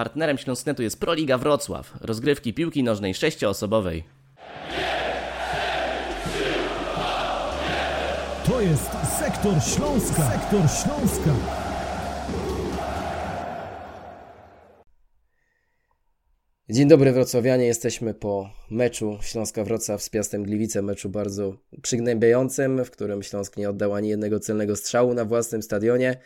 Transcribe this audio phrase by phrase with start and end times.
[0.00, 4.04] Partnerem Śląsknetu jest Proliga Wrocław, rozgrywki piłki nożnej sześcioosobowej.
[8.46, 10.30] To jest Sektor Śląska.
[10.30, 11.30] Sektor Śląska.
[16.70, 23.22] Dzień dobry Wrocławianie, jesteśmy po meczu Śląska-Wrocław z Piastem Gliwice, meczu bardzo przygnębiającym, w którym
[23.22, 26.16] Śląsk nie oddał ani jednego celnego strzału na własnym stadionie.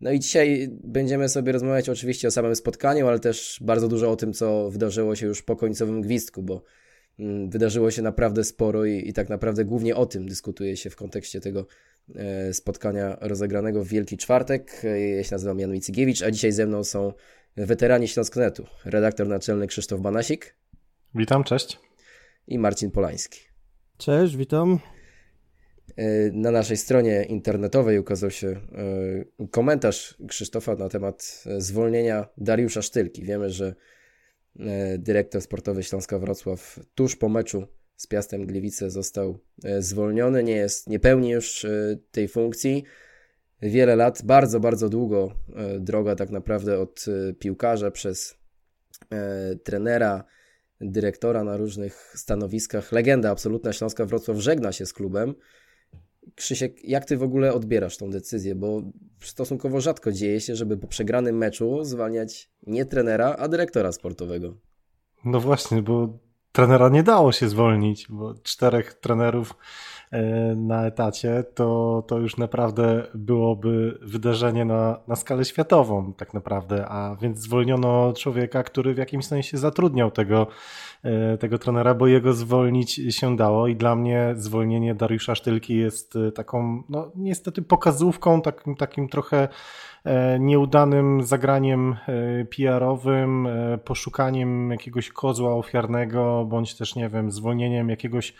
[0.00, 4.16] No i dzisiaj będziemy sobie rozmawiać oczywiście o samym spotkaniu, ale też bardzo dużo o
[4.16, 6.62] tym, co wydarzyło się już po końcowym gwizdku, bo
[7.18, 10.96] mm, wydarzyło się naprawdę sporo i, i tak naprawdę głównie o tym dyskutuje się w
[10.96, 11.66] kontekście tego
[12.14, 14.82] e, spotkania rozegranego w Wielki Czwartek.
[15.16, 17.12] Ja się nazywam Jan Micygiewicz, a dzisiaj ze mną są
[17.56, 20.54] weterani Śląsknetu, redaktor naczelny Krzysztof Banasik.
[21.14, 21.78] Witam, cześć.
[22.46, 23.40] I Marcin Polański.
[23.98, 24.78] Cześć, witam.
[26.00, 32.82] E, na naszej stronie internetowej ukazał się e, komentarz Krzysztofa na temat e, zwolnienia Dariusza
[32.82, 33.22] Sztylki.
[33.22, 33.74] Wiemy, że
[34.98, 37.66] dyrektor sportowy Śląska Wrocław tuż po meczu
[37.96, 39.38] z Piastem Gliwice został
[39.78, 41.66] zwolniony, nie, jest, nie pełni już
[42.10, 42.84] tej funkcji.
[43.62, 45.34] Wiele lat, bardzo, bardzo długo
[45.78, 47.04] droga tak naprawdę od
[47.38, 48.34] piłkarza przez
[49.64, 50.24] trenera,
[50.80, 52.92] dyrektora na różnych stanowiskach.
[52.92, 55.34] Legenda absolutna Śląska Wrocław żegna się z klubem.
[56.34, 58.54] Krzysiek, jak ty w ogóle odbierasz tą decyzję?
[58.54, 58.82] Bo
[59.20, 64.56] stosunkowo rzadko dzieje się, żeby po przegranym meczu zwalniać nie trenera, a dyrektora sportowego.
[65.24, 66.18] No właśnie, bo
[66.52, 69.54] trenera nie dało się zwolnić, bo czterech trenerów
[70.10, 70.22] e,
[70.56, 76.88] na etacie, to, to już naprawdę byłoby wydarzenie na, na skalę światową, tak naprawdę.
[76.88, 80.46] A więc zwolniono człowieka, który w jakimś sensie zatrudniał tego
[81.02, 86.16] E, tego trenera, bo jego zwolnić się dało i dla mnie zwolnienie Dariusza Sztylki jest
[86.16, 89.48] e, taką, no niestety pokazówką, takim, takim trochę
[90.40, 91.96] nieudanym zagraniem
[92.56, 93.48] PR-owym,
[93.84, 98.34] poszukaniem jakiegoś kozła ofiarnego, bądź też, nie wiem, zwolnieniem jakiegoś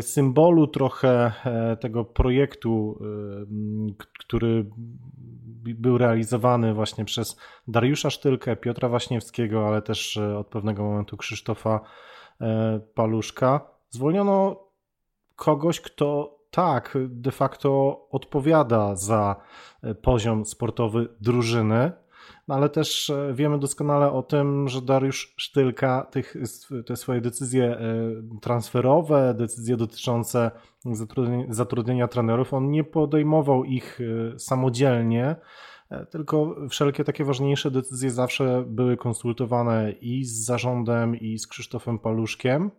[0.00, 1.32] symbolu trochę
[1.80, 2.98] tego projektu,
[4.18, 4.66] który
[5.72, 7.36] był realizowany właśnie przez
[7.68, 11.80] Dariusza Sztylkę, Piotra Waśniewskiego, ale też e, od pewnego momentu Krzysztofa
[12.40, 13.60] e, Paluszka.
[13.90, 14.64] Zwolniono
[15.36, 19.36] kogoś, kto tak de facto odpowiada za
[19.82, 21.92] e, poziom sportowy drużyny,
[22.48, 26.34] no ale też wiemy doskonale o tym, że Dariusz Sztylka tych,
[26.86, 27.78] te swoje decyzje
[28.42, 30.50] transferowe, decyzje dotyczące
[30.92, 33.98] zatrudnienia, zatrudnienia trenerów, on nie podejmował ich
[34.36, 35.36] samodzielnie,
[35.90, 41.98] E, tylko wszelkie takie ważniejsze decyzje zawsze były konsultowane i z zarządem, i z Krzysztofem
[41.98, 42.70] Paluszkiem.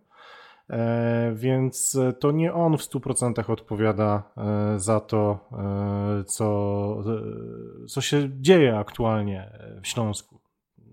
[0.69, 5.49] E, więc to nie on w 100% odpowiada e, za to,
[6.27, 7.03] co,
[7.87, 10.39] co się dzieje aktualnie w Śląsku.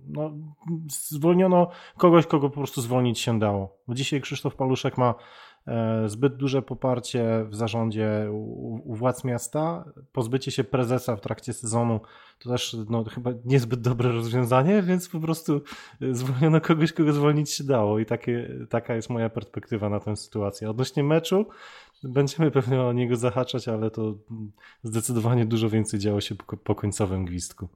[0.09, 0.31] No,
[1.11, 3.79] zwolniono kogoś, kogo po prostu zwolnić się dało.
[3.89, 5.52] Dzisiaj Krzysztof Paluszek ma E,
[6.07, 12.01] zbyt duże poparcie w zarządzie u, u, władz miasta, pozbycie się prezesa w trakcie sezonu
[12.43, 15.63] to też no, chyba niezbyt dobre rozwiązanie, więc po prostu
[16.01, 20.17] e, zwolniono kogoś, kogo zwolnić się dało i takie, taka jest moja perspektywa na tę
[20.17, 20.71] sytuację.
[20.71, 21.47] Odnośnie meczu,
[22.03, 24.19] będziemy pewnie o niego zahaczać, ale to
[24.83, 27.69] zdecydowanie dużo więcej działo się po, po końcowym gwizdku.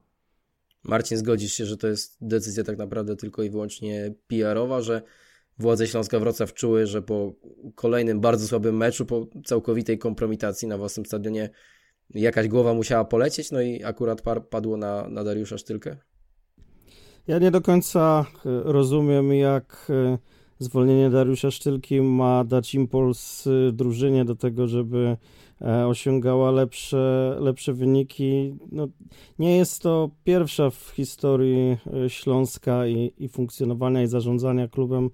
[0.83, 5.01] Marcin, zgodzisz się, że to jest decyzja tak naprawdę tylko i wyłącznie PR-owa, że
[5.59, 7.33] władze Śląska Wrocław czuły, że po
[7.75, 11.49] kolejnym bardzo słabym meczu, po całkowitej kompromitacji na własnym stadionie
[12.09, 15.97] jakaś głowa musiała polecieć, no i akurat padło na, na Dariusza Sztylkę?
[17.27, 20.17] Ja nie do końca e, rozumiem, jak e,
[20.59, 25.17] zwolnienie Dariusza Sztylki ma dać impuls e, drużynie do tego, żeby
[25.87, 28.55] osiągała lepsze, lepsze wyniki.
[28.71, 28.87] No,
[29.39, 35.09] nie jest to pierwsza w historii Śląska i, i funkcjonowania i zarządzania klubem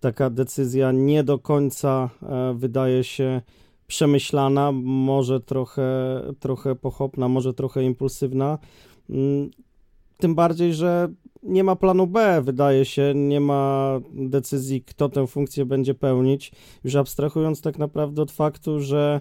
[0.00, 3.42] taka decyzja nie do końca e, wydaje się
[3.86, 8.58] przemyślana, może trochę, trochę pochopna, może trochę impulsywna.
[9.10, 9.50] Mm,
[10.18, 11.08] tym bardziej, że
[11.42, 16.52] nie ma planu B, wydaje się, nie ma decyzji, kto tę funkcję będzie pełnić.
[16.84, 19.20] Już abstrahując tak naprawdę od faktu, że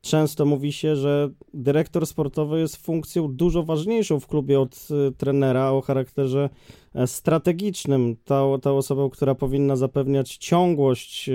[0.00, 5.70] często mówi się, że dyrektor sportowy jest funkcją dużo ważniejszą w klubie od e, trenera
[5.70, 6.50] o charakterze
[6.94, 8.16] e, strategicznym.
[8.24, 11.30] Ta, ta osoba, która powinna zapewniać ciągłość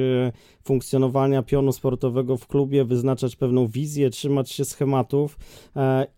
[0.64, 5.38] funkcjonowania pionu sportowego w klubie, wyznaczać pewną wizję, trzymać się schematów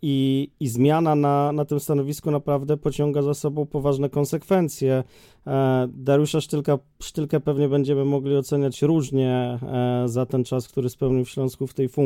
[0.01, 5.03] i, i zmiana na, na tym stanowisku naprawdę pociąga za sobą poważne konsekwencje.
[5.47, 11.25] E, Dariusza Sztylka, Sztylkę pewnie będziemy mogli oceniać różnie e, za ten czas, który spełnił
[11.25, 12.00] w Śląsku w tej funkcji.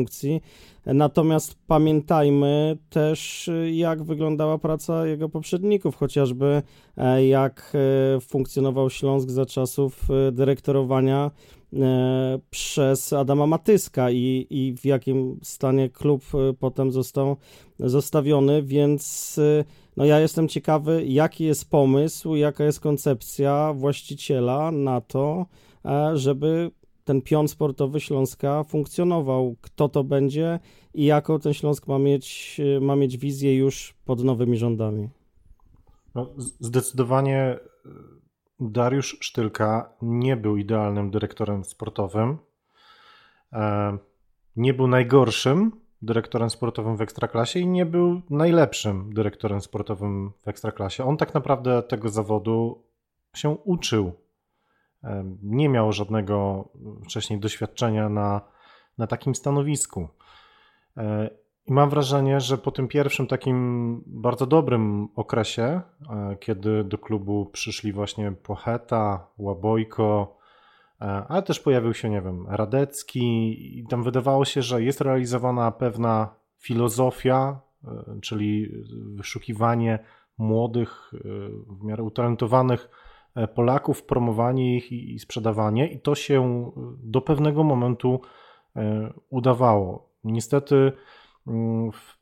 [0.86, 6.62] Natomiast pamiętajmy też, jak wyglądała praca jego poprzedników, chociażby
[6.96, 7.76] e, jak
[8.20, 11.30] funkcjonował Śląsk za czasów dyrektorowania
[12.50, 16.24] przez Adama Matyska i, i w jakim stanie klub
[16.60, 17.36] potem został
[17.80, 19.36] zostawiony, więc
[19.96, 25.46] no ja jestem ciekawy, jaki jest pomysł, jaka jest koncepcja właściciela na to,
[26.14, 26.70] żeby
[27.06, 29.56] ten pion sportowy Śląska funkcjonował.
[29.60, 30.60] Kto to będzie
[30.94, 35.08] i jaką ten Śląsk ma mieć, ma mieć wizję już pod nowymi rządami?
[36.14, 36.30] No,
[36.60, 37.58] zdecydowanie e,
[38.60, 42.38] Dariusz Sztylka nie był idealnym dyrektorem sportowym.
[43.52, 43.98] E,
[44.56, 51.04] nie był najgorszym dyrektorem sportowym w Ekstraklasie i nie był najlepszym dyrektorem sportowym w Ekstraklasie.
[51.04, 52.82] On tak naprawdę tego zawodu
[53.34, 54.25] się uczył
[55.42, 56.68] nie miał żadnego
[57.04, 58.40] wcześniej doświadczenia na,
[58.98, 60.08] na takim stanowisku.
[60.96, 61.30] E,
[61.66, 67.46] I mam wrażenie, że po tym pierwszym takim bardzo dobrym okresie, e, kiedy do klubu
[67.46, 70.38] przyszli właśnie Pocheta, Łabojko,
[71.00, 75.70] e, ale też pojawił się, nie wiem, Radecki i tam wydawało się, że jest realizowana
[75.70, 77.60] pewna filozofia,
[78.22, 78.72] czyli
[79.14, 79.98] wyszukiwanie
[80.38, 81.12] młodych,
[81.80, 82.88] w miarę utalentowanych
[83.54, 86.72] Polaków, promowanie ich i, sprzedawanie, i to się e,
[87.02, 88.20] do pewnego momentu
[88.76, 90.08] e, udawało.
[90.24, 90.92] Niestety
[91.46, 92.18] mm, w,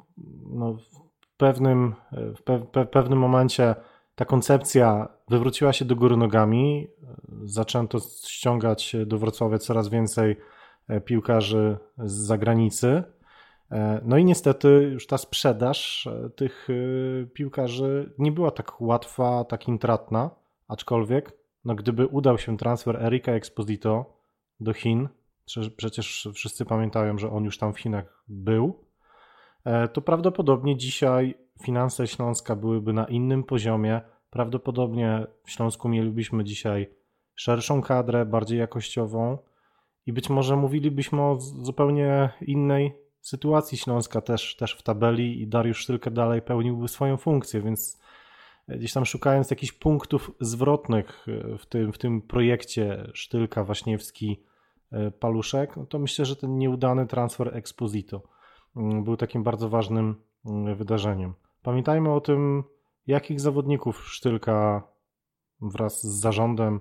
[0.50, 3.74] no, w pewnym, w pe, pewnym momencie
[4.14, 6.88] ta koncepcja wywróciła się do góry nogami.
[7.44, 10.36] Zaczęto ściągać do Wrocławia coraz więcej
[11.04, 13.02] piłkarzy z zagranicy.
[14.04, 16.68] No i niestety już ta sprzedaż tych
[17.32, 20.30] piłkarzy nie była tak łatwa, tak intratna.
[20.68, 21.32] Aczkolwiek,
[21.64, 24.20] no gdyby udał się transfer Erika Exposito
[24.60, 25.08] do Chin,
[25.76, 28.84] przecież wszyscy pamiętają, że on już tam w Chinach był,
[29.64, 34.00] e, to prawdopodobnie dzisiaj finanse Śląska byłyby na innym poziomie.
[34.30, 36.90] Prawdopodobnie w Śląsku mielibyśmy dzisiaj
[37.34, 39.38] szerszą kadrę, bardziej jakościową
[40.06, 45.86] i być może mówilibyśmy o zupełnie innej sytuacji Śląska też, też w tabeli i Dariusz
[45.86, 48.00] tylko dalej pełniłby swoją funkcję, więc
[48.68, 54.42] gdzieś tam szukając jakichś punktów zwrotnych e, w tym, w tym projekcie Sztylka, Waśniewski,
[54.92, 58.22] e, Paluszek, no to myślę, że ten nieudany transfer Exposito
[58.76, 60.14] mm, był takim bardzo ważnym
[60.46, 61.34] mm, wydarzeniem.
[61.62, 62.64] Pamiętajmy o tym,
[63.06, 64.82] jakich zawodników Sztylka
[65.60, 66.80] wraz z zarządem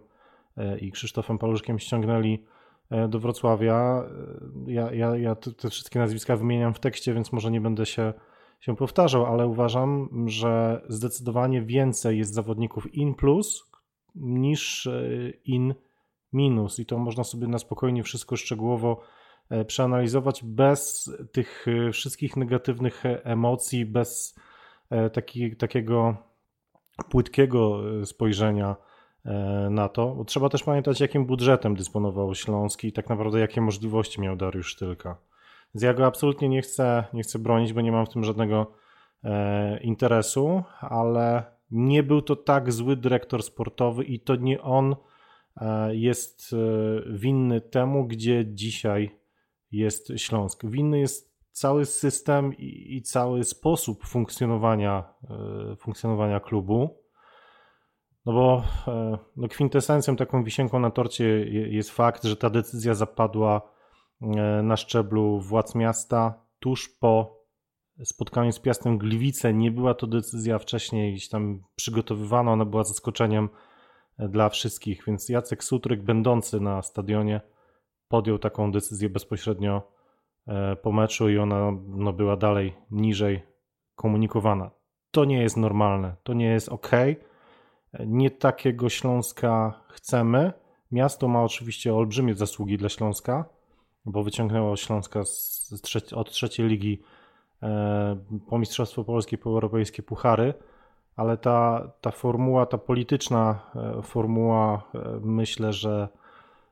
[0.58, 2.46] e, i Krzysztofem Paluszkiem ściągnęli
[3.10, 4.04] do Wrocławia.
[4.66, 8.14] Ja, ja, ja te wszystkie nazwiska wymieniam w tekście, więc może nie będę się
[8.64, 13.72] się powtarzał, ale uważam, że zdecydowanie więcej jest zawodników in plus
[14.16, 15.04] niż e,
[15.46, 15.74] in
[16.34, 19.02] minus i to można sobie na spokojnie wszystko szczegółowo
[19.50, 24.40] e, przeanalizować bez tych e, wszystkich negatywnych emocji, bez
[25.14, 26.18] taki, takiego
[27.10, 28.76] płytkiego spojrzenia
[29.70, 30.16] na to.
[30.16, 34.68] Bo trzeba też pamiętać, jakim budżetem dysponował Śląski i tak naprawdę jakie możliwości miał Dariusz
[34.68, 35.18] Sztylka.
[35.76, 38.72] Więc ja go absolutnie nie chcę, nie chcę bronić, bo nie mam w tym żadnego
[39.24, 44.96] e, interesu, ale nie był to tak zły dyrektor sportowy i to nie on
[45.58, 46.58] e, jest e,
[47.14, 49.20] winny temu, gdzie dzisiaj
[49.72, 50.66] jest Śląsk.
[50.66, 57.04] Winny jest cały system i, i cały sposób funkcjonowania, e, funkcjonowania klubu.
[58.26, 63.74] No bo e, no kwintesencją, taką wisienką na torcie jest fakt, że ta decyzja zapadła
[64.64, 67.44] na szczeblu władz miasta tuż po
[68.04, 69.54] spotkaniu z Piastem Gliwice.
[69.54, 73.50] Nie była to decyzja wcześniej gdzieś tam przygotowywana, ona była zaskoczeniem
[74.18, 77.42] e, dla wszystkich, więc Jacek Sutryk, będący na stadionie,
[78.08, 79.92] podjął taką decyzję bezpośrednio
[80.48, 83.44] e, po meczu i ona no, była dalej niżej
[83.96, 84.72] komunikowana.
[85.12, 86.92] To nie jest normalne, to nie jest ok.
[88.06, 90.54] Nie takiego Śląska chcemy.
[90.92, 93.50] Miasto ma oczywiście olbrzymie zasługi dla Śląska,
[94.06, 97.02] bo wyciągnęło Śląska z, z od trzeciej ligi
[97.64, 98.18] e,
[98.50, 100.54] po Mistrzostwo Polskie, po europejskie puchary,
[101.16, 106.08] ale ta, ta formuła, ta polityczna e, formuła, e, myślę, że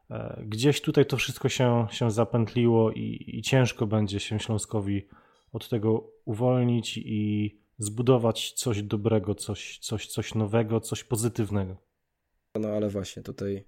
[0.09, 5.07] e, gdzieś tutaj to wszystko się, się zapętliło i, i ciężko będzie się Śląskowi
[5.53, 11.77] od tego uwolnić i zbudować coś dobrego, coś, coś, coś nowego, coś pozytywnego.
[12.55, 13.65] No ale właśnie tutaj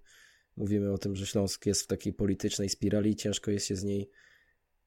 [0.58, 4.10] Mówimy o tym, że Śląsk jest w takiej politycznej spirali, ciężko jest się z niej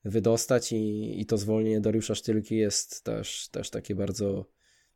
[0.05, 4.47] wydostać i, i to zwolnienie Dariusza Sztylki jest też, też takie bardzo,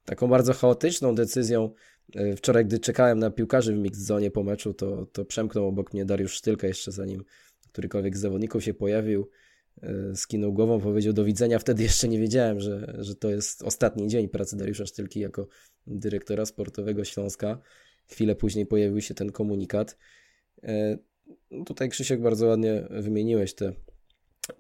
[0.05, 1.71] taką bardzo chaotyczną decyzją.
[2.15, 5.93] E, wczoraj, gdy czekałem na piłkarzy w mixed zone po meczu, to, to przemknął obok
[5.93, 7.25] mnie Dariusz Sztylka jeszcze zanim
[7.73, 9.31] którykolwiek z zawodników się pojawił.
[9.83, 11.59] E, skinął głową, powiedział do widzenia.
[11.59, 15.49] Wtedy jeszcze nie wiedziałem, że, że to jest ostatni dzień pracy Dariusza Sztylki jako
[15.87, 17.59] dyrektora sportowego Śląska.
[18.07, 19.99] chwilę później pojawił się ten komunikat.
[21.50, 23.73] No tutaj Krzysiek bardzo ładnie wymieniłeś te,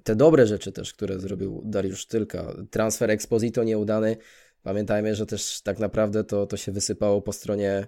[0.02, 2.54] te dobre rzeczy też, które zrobił Dariusz Tylka.
[2.70, 4.16] Transfer Exposito nieudany.
[4.62, 7.86] Pamiętajmy, że też tak naprawdę to, to się wysypało po stronie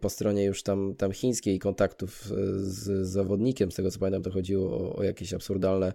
[0.00, 2.24] po stronie już tam, tam chińskiej kontaktów
[2.56, 5.92] z zawodnikiem, z tego co pamiętam to chodziło o, o jakieś absurdalne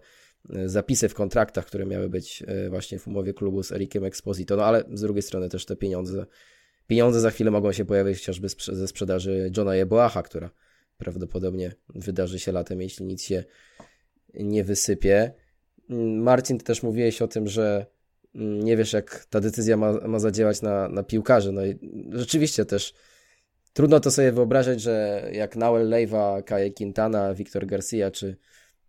[0.50, 4.56] E, zapisy w kontraktach, które miały być e, właśnie w umowie klubu z Erikiem Exposito,
[4.56, 6.26] no ale z drugiej strony też te pieniądze,
[6.88, 10.50] pieniądze za chwilę mogą się pojawić chociażby ze sprzedaży Johna Jeboacha, która
[10.98, 13.44] prawdopodobnie wydarzy się latem, jeśli nic się
[14.34, 15.34] nie wysypie.
[16.18, 17.86] Marcin, ty też mówiłeś o tym, że
[18.34, 21.52] nie wiesz, jak ta decyzja ma, ma zadziałać na, na piłkarzy.
[21.52, 21.80] No i
[22.12, 22.94] rzeczywiście też
[23.74, 28.38] trudno to sobie wyobrazić, że jak Noel Leiva, Kaje Quintana, Wiktor Garcia czy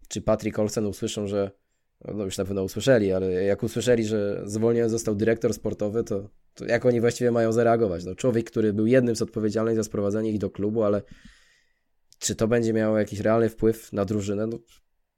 [0.09, 1.51] czy Patrick Olsen usłyszą, że
[2.05, 6.65] no już na pewno usłyszeli, ale jak usłyszeli, że zwolniony został dyrektor sportowy, to, to
[6.65, 8.05] jak oni właściwie mają zareagować?
[8.05, 11.03] No, człowiek, który był jednym z odpowiedzialnych za sprowadzenie ich do klubu, ale
[12.19, 14.47] czy to będzie miało jakiś realny wpływ na drużynę?
[14.47, 14.59] No,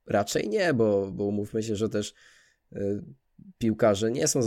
[0.07, 2.15] raczej nie, bo, bo umówmy się, że też
[2.73, 3.03] y,
[3.59, 4.41] piłkarze nie są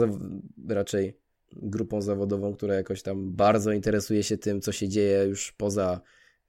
[0.68, 6.02] raczej grupą zawodową, która jakoś tam bardzo interesuje się tym, co się dzieje już poza,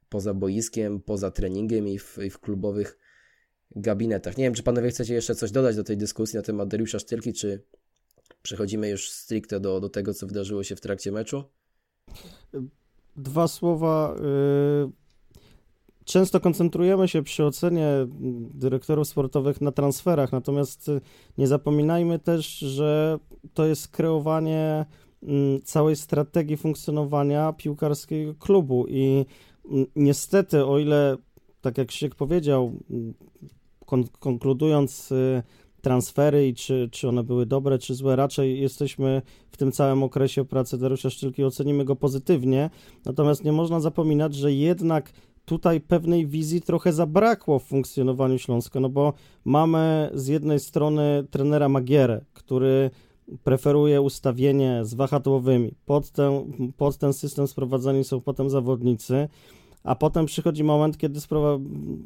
[0.09, 2.99] poza boiskiem, poza treningiem i w, i w klubowych
[3.76, 4.37] gabinetach.
[4.37, 7.32] Nie wiem, czy panowie chcecie jeszcze coś dodać do tej dyskusji na temat Dariusza Sztylki,
[7.32, 7.64] czy
[8.42, 11.44] przechodzimy już stricte do, do tego, co wydarzyło się w trakcie meczu?
[13.16, 14.16] Dwa słowa.
[14.88, 15.01] Y,
[16.12, 17.88] często koncentrujemy się przy ocenie
[18.54, 20.90] dyrektorów sportowych na transferach, natomiast
[21.38, 23.19] nie zapominajmy też, że
[23.54, 24.87] to jest kreowanie
[25.23, 29.25] mm, całej strategii funkcjonowania piłkarskiego klubu i
[29.71, 31.16] mm, niestety, o ile
[31.61, 32.73] tak jak Krzysiek powiedział,
[33.87, 35.42] kon konkludując y,
[35.83, 40.45] transfery i czy, czy one były dobre, czy złe, raczej jesteśmy w tym całym okresie
[40.45, 42.71] pracy Dariusza Szczylki, ocenimy go pozytywnie,
[43.04, 45.12] natomiast nie można zapominać, że jednak
[45.45, 49.13] tutaj pewnej wizji trochę zabrakło w funkcjonowaniu Śląska, no bo
[49.45, 52.91] mamy z jednej strony trenera Magierę, który
[53.45, 55.75] preferuje ustawienie z wahadłowymi.
[55.87, 56.33] Pod ten,
[56.77, 59.29] pod ten system sprowadzani są potem zawodnicy
[59.85, 61.59] a potem przychodzi moment, kiedy sprawa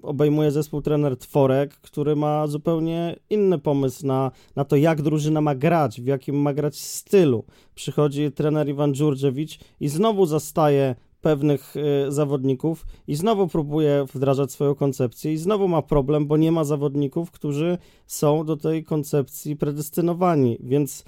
[0.02, 5.54] obejmuje zespół trener Tworek, który ma zupełnie inny pomysł na, na to, jak drużyna ma
[5.54, 7.44] grać, w jakim ma grać stylu.
[7.74, 10.94] Przychodzi trener Iwan Dżurdziewicz i znowu zastaje
[11.26, 16.52] pewnych y, zawodników i znowu próbuje wdrażać swoją koncepcję i znowu ma problem, bo nie
[16.52, 21.04] ma zawodników, którzy są do tej koncepcji predestynowani, więc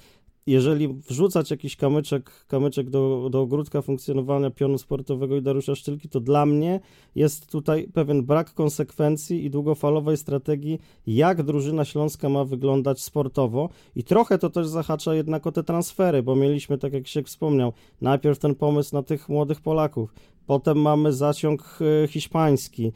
[0.47, 6.19] jeżeli wrzucać jakiś kamyczek, kamyczek do, do ogródka funkcjonowania pionu sportowego i Dariusza Szczylki, to
[6.19, 6.79] dla mnie
[7.15, 14.03] jest tutaj pewien brak konsekwencji i długofalowej strategii, jak drużyna śląska ma wyglądać sportowo i
[14.03, 18.39] trochę to też zahacza jednak o te transfery, bo mieliśmy, tak jak się wspomniał, najpierw
[18.39, 20.13] ten pomysł na tych młodych Polaków,
[20.45, 22.91] potem mamy zaciąg e, hiszpański.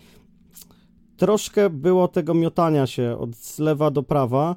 [1.17, 4.55] Troszkę było tego miotania się od lewa do prawa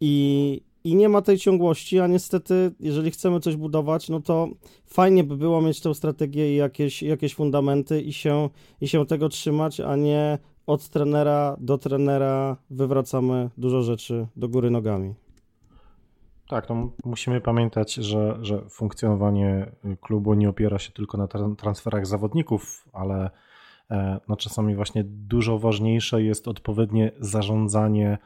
[0.00, 4.48] i i nie ma tej ciągłości, a niestety, jeżeli chcemy coś budować, no to
[4.86, 8.48] fajnie by było mieć tę strategię i jakieś, jakieś fundamenty i się,
[8.80, 14.70] i się tego trzymać, a nie od trenera do trenera wywracamy dużo rzeczy do góry
[14.70, 15.14] nogami.
[16.48, 22.88] Tak, no musimy pamiętać, że, że funkcjonowanie klubu nie opiera się tylko na transferach zawodników,
[22.92, 23.30] ale
[23.90, 28.18] e, no czasami właśnie dużo ważniejsze jest odpowiednie zarządzanie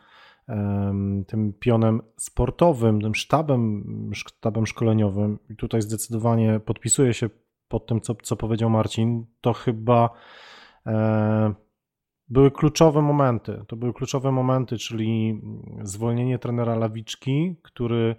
[1.27, 7.31] tym pionem sportowym, tym sztabem, sztabem szkoleniowym, i tutaj zdecydowanie podpisuję się
[7.69, 10.11] pod tym, co, co powiedział Marcin, to chyba
[10.87, 11.55] e,
[12.29, 13.65] były kluczowe momenty.
[13.69, 15.41] To były kluczowe momenty, czyli
[15.83, 18.17] zwolnienie trenera Lawiczki, który,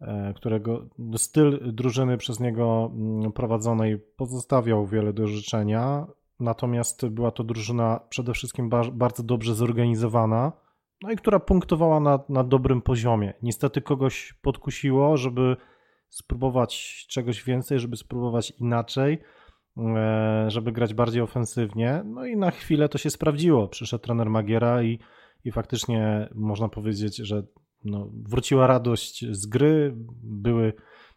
[0.00, 0.86] e, którego
[1.16, 6.06] styl drużyny przez niego mm, prowadzonej pozostawiał wiele do życzenia,
[6.40, 10.52] natomiast była to drużyna przede wszystkim bardzo dobrze zorganizowana
[11.02, 13.34] no i która punktowała na, na dobrym poziomie.
[13.42, 15.56] Niestety kogoś podkusiło, żeby
[16.08, 19.18] spróbować czegoś więcej, żeby spróbować inaczej,
[19.76, 22.02] e, żeby grać bardziej ofensywnie.
[22.04, 23.68] No i na chwilę to się sprawdziło.
[23.68, 24.98] Przyszedł trener Magiera i,
[25.44, 27.42] i faktycznie można powiedzieć, że
[27.84, 30.72] no, wróciła radość z gry, były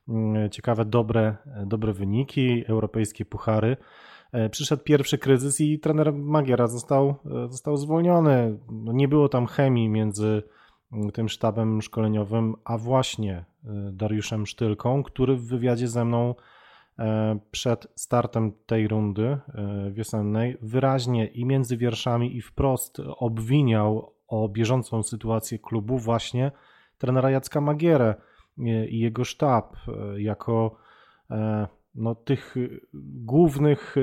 [0.08, 3.78] mm, ciekawe, dobre, dobre wyniki, europejskie puchary.
[4.32, 8.60] E, przyszedł pierwszy kryzys i trener Magiera został, e, został zwolniony.
[8.72, 10.44] No, nie było tam chemii między
[10.94, 13.46] mm, tym sztabem szkoleniowym, a właśnie e,
[13.92, 16.36] Dariuszem Sztylką, który w wywiadzie ze mną
[17.52, 19.38] przed startem tej rundy
[19.92, 26.52] wiosennej wyraźnie i między wierszami i wprost obwiniał o bieżącą sytuację klubu właśnie
[26.98, 28.16] trenera Jacka Magierę
[28.90, 29.76] i jego sztab
[30.18, 30.76] jako
[31.96, 32.56] no, tych
[32.94, 33.96] głównych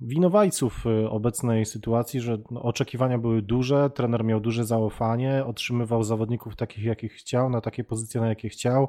[0.00, 6.84] winowajców obecnej sytuacji, że no, oczekiwania były duże, trener miał duże zaufanie, otrzymywał zawodników takich,
[6.84, 8.88] jakich chciał, na takie pozycje, na jakie chciał,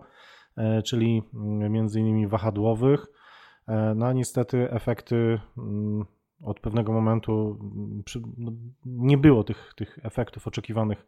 [0.86, 3.08] czyli mm, między innymi wahadłowych.
[3.96, 6.06] No a niestety efekty mm,
[6.44, 7.60] od pewnego momentu
[8.38, 8.52] no,
[8.86, 11.08] nie było tych, tych efektów oczekiwanych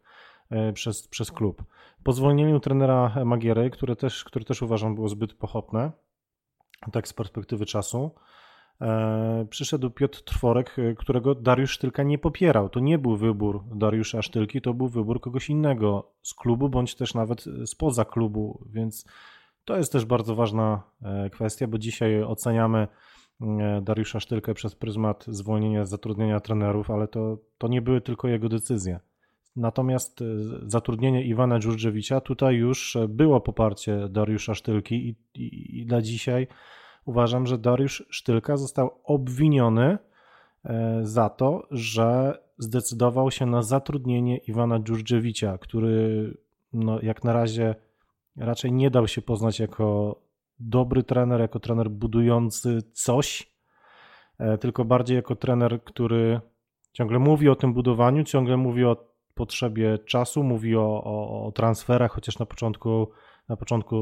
[0.50, 1.64] e, przez, przez klub.
[2.04, 5.92] Po zwolnieniu trenera Magiery, które też, które też uważam było zbyt pochopne,
[6.92, 8.10] tak z perspektywy czasu,
[8.80, 12.68] e, przyszedł Piotr Trworek, e, którego Dariusz Sztylka nie popierał.
[12.68, 17.14] To nie był wybór Dariusza Sztylki, to był wybór kogoś innego z klubu, bądź też
[17.14, 19.04] nawet spoza klubu, więc
[19.64, 20.82] to jest też bardzo ważna
[21.32, 22.88] kwestia, bo dzisiaj oceniamy
[23.40, 28.48] E, Dariusza Sztylkę przez pryzmat zwolnienia zatrudnienia trenerów, ale to, to nie były tylko jego
[28.48, 29.00] decyzje.
[29.56, 30.24] Natomiast e,
[30.66, 36.46] zatrudnienie Iwana Dżurdzewicza, tutaj już było poparcie Dariusza Sztylki i, i, i dla dzisiaj
[37.04, 39.98] uważam, że Dariusz Sztylka został obwiniony
[40.64, 46.36] e, za to, że zdecydował się na zatrudnienie Iwana Dżurdzewicza, który
[46.72, 47.74] no, jak na razie
[48.36, 50.16] raczej nie dał się poznać jako
[50.60, 53.54] dobry trener, jako trener budujący coś,
[54.38, 56.40] e, tylko bardziej jako trener, który
[56.92, 62.12] ciągle mówi o tym budowaniu, ciągle mówi o potrzebie czasu, mówi o, o, o transferach,
[62.12, 63.10] chociaż na początku,
[63.48, 63.96] na początku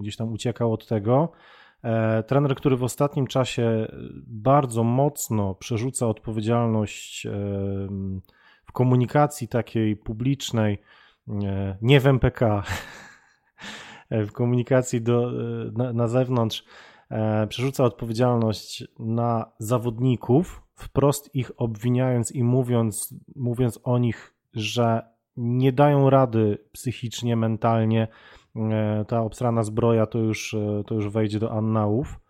[0.00, 1.32] gdzieś tam uciekał od tego.
[1.84, 3.86] E, trener, który w ostatnim czasie
[4.26, 7.30] bardzo mocno przerzuca odpowiedzialność e,
[8.64, 10.78] w komunikacji takiej publicznej,
[11.82, 12.62] nie w MPK,
[14.10, 15.32] w komunikacji do,
[15.72, 16.64] na, na zewnątrz
[17.10, 25.02] e, przerzuca odpowiedzialność na zawodników, wprost ich obwiniając i mówiąc, mówiąc o nich, że
[25.36, 28.08] nie dają rady psychicznie, mentalnie.
[28.56, 32.20] E, ta obsrana zbroja to już, e, to już wejdzie do annałów.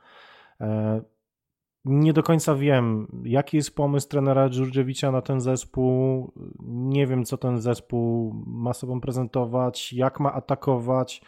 [1.85, 6.33] Nie do końca wiem, jaki jest pomysł trenera Dżurdziewicza na ten zespół.
[6.65, 11.23] Nie wiem, co ten zespół ma sobą prezentować, jak ma atakować.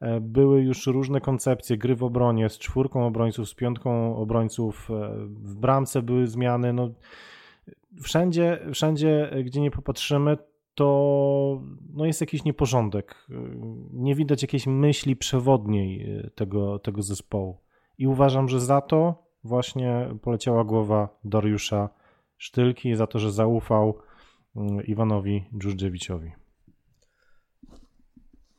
[0.00, 5.16] E, były już różne koncepcje gry w obronie z czwórką obrońców, z piątką obrońców, e,
[5.26, 6.72] w bramce były zmiany.
[6.72, 6.90] No,
[8.02, 10.36] wszędzie, wszędzie, gdzie nie popatrzymy,
[10.74, 11.62] to
[11.94, 13.26] no jest jakiś nieporządek.
[13.92, 17.58] Nie widać jakiejś myśli przewodniej e, tego, tego zespołu.
[17.98, 21.88] I uważam, że za to właśnie poleciała głowa Dariusza
[22.36, 23.98] Sztylki, za to, że zaufał
[24.56, 26.32] mm, Iwanowi Dżurdżewiczowi.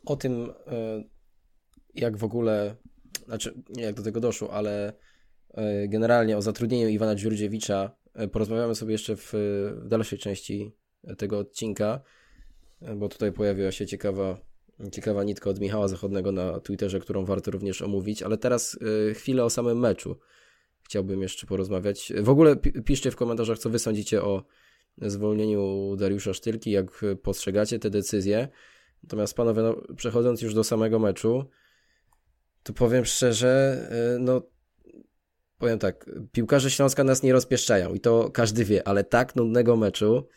[0.06, 0.50] O tym
[1.96, 2.76] jak w ogóle,
[3.26, 4.94] znaczy nie jak do tego doszło, ale
[5.88, 7.92] generalnie o zatrudnieniu Iwana Dziurdziewicza
[8.32, 9.34] porozmawiamy sobie jeszcze w,
[9.86, 10.76] dalszej części
[11.18, 12.02] tego odcinka,
[12.82, 14.38] e, bo tutaj pojawiła się ciekawa,
[14.92, 18.80] ciekawa nitka od Michała Zachodnego na Twitterze, którą warto również omówić, ale teraz
[19.14, 20.20] chwilę o samym meczu
[20.84, 22.14] chciałbym jeszcze porozmawiać.
[22.22, 24.44] W ogóle piszcie w komentarzach, co wy sądzicie o
[24.98, 28.48] zwolnieniu Dariusza Sztylki, jak postrzegacie te decyzje.
[29.04, 31.46] Natomiast panowie, no, przechodząc już do samego meczu,
[32.64, 33.88] to powiem szczerze,
[34.20, 34.42] no
[35.58, 40.28] powiem tak, piłkarze Śląska nas nie rozpieszczają i to każdy wie, ale tak nudnego meczu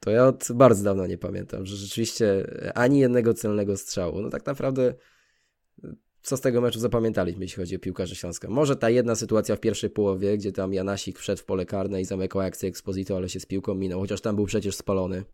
[0.00, 4.22] to ja od bardzo dawna nie pamiętam, że rzeczywiście ani jednego celnego strzału.
[4.22, 4.94] No tak naprawdę
[6.22, 8.50] co z tego meczu zapamiętaliśmy, jeśli chodzi o piłkarzy Śląska.
[8.50, 12.04] Może ta jedna sytuacja w pierwszej połowie, gdzie tam Janasik wszedł w pole karne i
[12.04, 15.24] zamykał akcję Exposito, ale się z piłką minął, chociaż tam był przecież spalony.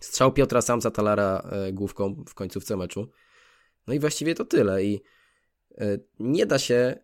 [0.00, 3.08] Strzał Piotra Samca Talara e, główką w końcówce meczu.
[3.86, 5.00] No i właściwie to tyle i
[5.78, 6.96] E, nie da się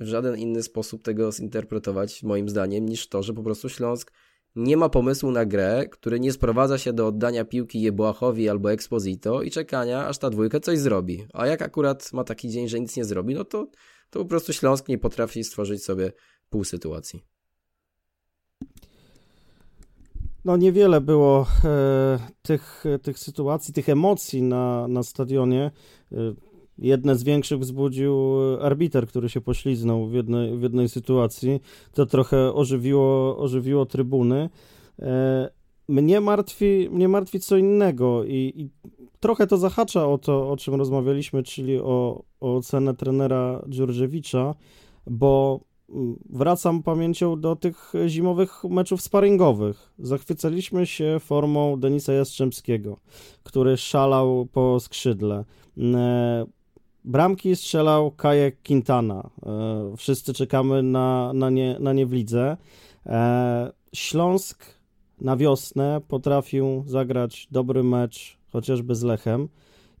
[0.00, 4.12] w żaden inny sposób tego zinterpretować, moim zdaniem, niż to, że po prostu Śląsk
[4.56, 9.42] nie ma pomysłu na grę, który nie sprowadza się do oddania piłki Jebłachowi albo Exposito
[9.42, 11.26] i czekania, aż ta dwójka coś zrobi.
[11.32, 13.66] A jak akurat ma taki dzień, że nic nie zrobi, no to,
[14.10, 16.12] to po prostu Śląsk nie potrafi stworzyć sobie
[16.50, 17.22] pół sytuacji.
[20.44, 25.70] No niewiele było e, tych, tych sytuacji, tych emocji na, na stadionie.
[26.12, 26.16] E,
[26.78, 28.16] Jedne z większych wzbudził
[28.60, 31.60] arbiter, który się pośliznął w jednej, w jednej sytuacji.
[31.92, 34.50] To trochę ożywiło, ożywiło trybuny.
[34.98, 35.50] E,
[35.88, 38.70] mnie martwi, mnie martwi co innego i, i
[39.20, 44.54] trochę to zahacza o to, o czym rozmawialiśmy, czyli o, o ocenę trenera Dziurżewicza,
[45.06, 49.92] bo mm, wracam pamięcią do tych zimowych meczów sparingowych.
[49.98, 52.96] Zachwycaliśmy się formą Denisa Jastrzębskiego,
[53.42, 55.44] który szalał po skrzydle.
[57.06, 59.30] Bramki strzelał Kajek Quintana.
[59.46, 62.56] E, wszyscy czekamy na, na, nie, na nie w lidze.
[63.06, 64.64] E, Śląsk
[65.20, 69.48] na wiosnę potrafił zagrać dobry mecz, chociażby z Lechem.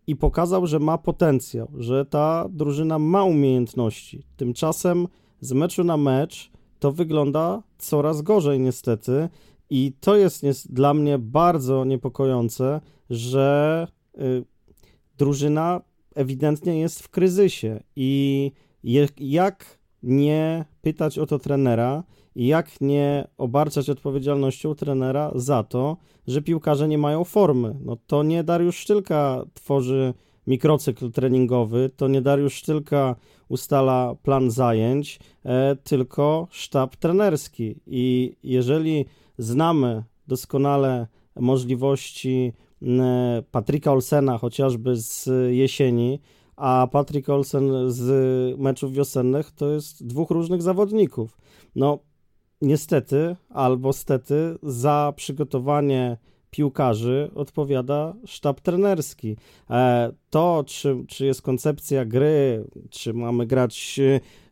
[0.06, 4.22] i pokazał, że ma potencjał, że ta drużyna ma umiejętności.
[4.36, 5.08] Tymczasem
[5.40, 9.28] z meczu na mecz to wygląda coraz gorzej niestety
[9.70, 13.86] i to jest dla mnie bardzo niepokojące, że
[14.18, 14.44] y,
[15.18, 15.80] drużyna
[16.16, 18.52] ewidentnie jest w kryzysie i
[19.18, 22.04] jak nie pytać o to trenera
[22.36, 27.76] jak nie obarczać odpowiedzialnością trenera za to, że piłkarze nie mają formy.
[27.84, 30.14] No to nie Dariusz Sztylka tworzy
[30.46, 33.16] mikrocykl treningowy, to nie Dariusz Sztylka
[33.48, 37.80] ustala plan zajęć, e, tylko sztab trenerski.
[37.86, 39.04] I jeżeli
[39.38, 42.52] znamy doskonale możliwości
[43.50, 46.20] Patryka Olsena chociażby z jesieni,
[46.56, 51.38] a Patrick Olsen z meczów wiosennych to jest dwóch różnych zawodników.
[51.74, 51.98] No,
[52.62, 56.16] niestety albo stety za przygotowanie
[56.50, 59.36] piłkarzy odpowiada sztab trenerski.
[59.70, 64.00] E, to, czy, czy jest koncepcja gry, czy mamy grać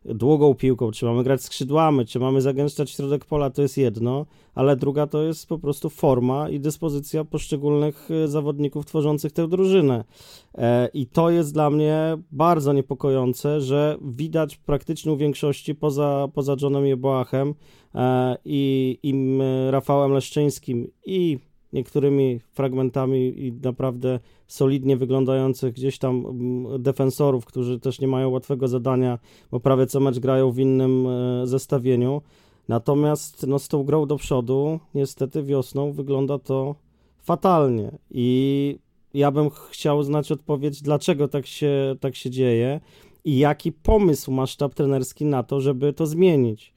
[0.05, 4.75] długą piłką, czy mamy grać skrzydłami, czy mamy zagęszczać środek pola, to jest jedno, ale
[4.75, 10.03] druga to jest po prostu forma i dyspozycja poszczególnych e, zawodników tworzących tę drużynę.
[10.57, 16.55] E, I to jest dla mnie bardzo niepokojące, że widać praktycznie u większości poza, poza
[16.61, 17.53] Johnem Jeboachem
[18.45, 19.39] i, i
[19.71, 21.39] Rafałem Leszczyńskim i
[21.75, 28.67] niektórymi fragmentami i naprawdę solidnie wyglądających gdzieś tam mm, defensorów, którzy też nie mają łatwego
[28.67, 29.19] zadania,
[29.51, 32.21] bo prawie co mecz grają w innym e, zestawieniu.
[32.67, 36.75] Natomiast no, z tą grą do przodu, niestety wiosną wygląda to
[37.23, 38.79] fatalnie i
[39.13, 42.79] ja bym chciał znać odpowiedź, dlaczego tak się, tak się dzieje
[43.25, 46.73] i jaki pomysł ma sztab trenerski na to, żeby to zmienić.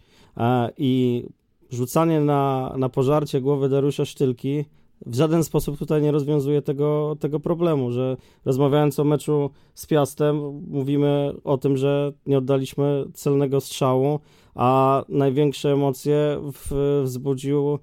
[0.79, 1.25] I
[1.71, 4.65] rzucanie na, na pożarcie głowy Dariusza Sztylki
[5.07, 10.63] w żaden sposób tutaj nie rozwiązuje tego, tego problemu, że rozmawiając o meczu z Piastem,
[10.69, 14.21] mówimy o tym, że nie oddaliśmy celnego strzału,
[14.55, 17.79] a największe emocje w, wzbudził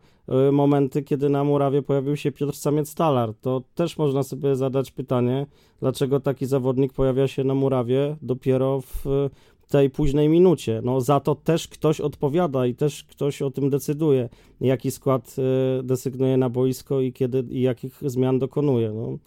[0.50, 3.34] y, momenty, kiedy na murawie pojawił się Piotr Samiec-Talar.
[3.42, 5.48] To też można sobie zadać pytanie,
[5.80, 9.30] dlaczego taki zawodnik pojawia się na murawie dopiero w
[9.68, 10.82] tej późnej minucie.
[10.84, 14.30] No za to też ktoś odpowiada i też ktoś o tym decyduje,
[14.62, 15.36] jaki skład
[15.80, 18.92] e, desygnuje na boisko i kiedy i jakich zmian dokonuje.
[18.92, 19.18] No.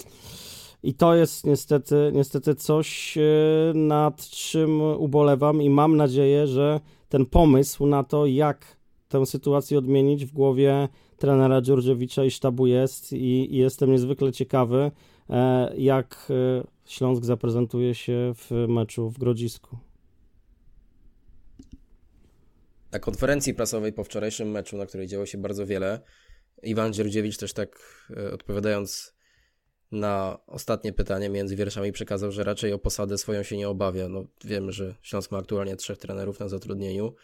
[0.83, 3.23] I to jest niestety, niestety coś, e,
[3.75, 8.77] nad czym ubolewam i mam nadzieję, że ten pomysł na to, jak
[9.09, 14.91] tę sytuację odmienić w głowie trenera Dziurdziewicza i sztabu jest i, i jestem niezwykle ciekawy,
[15.31, 16.33] e, jak
[16.87, 19.88] Śląsk zaprezentuje się w meczu w Grodzisku.
[22.93, 26.01] Na konferencji prasowej po wczorajszym meczu, na której działo się bardzo wiele,
[26.63, 27.79] Iwan Dzierdziewicz też tak
[28.17, 29.15] e, odpowiadając
[29.93, 34.09] na ostatnie pytanie między wierszami przekazał, że raczej o posadę swoją się nie obawia.
[34.09, 37.15] No, wiemy, że Śląsk ma aktualnie trzech trenerów na zatrudnieniu.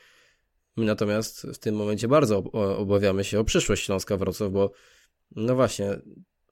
[0.77, 2.38] My natomiast w tym momencie bardzo
[2.79, 4.72] obawiamy się o przyszłość Śląska Wrocław, bo
[5.37, 5.98] no właśnie,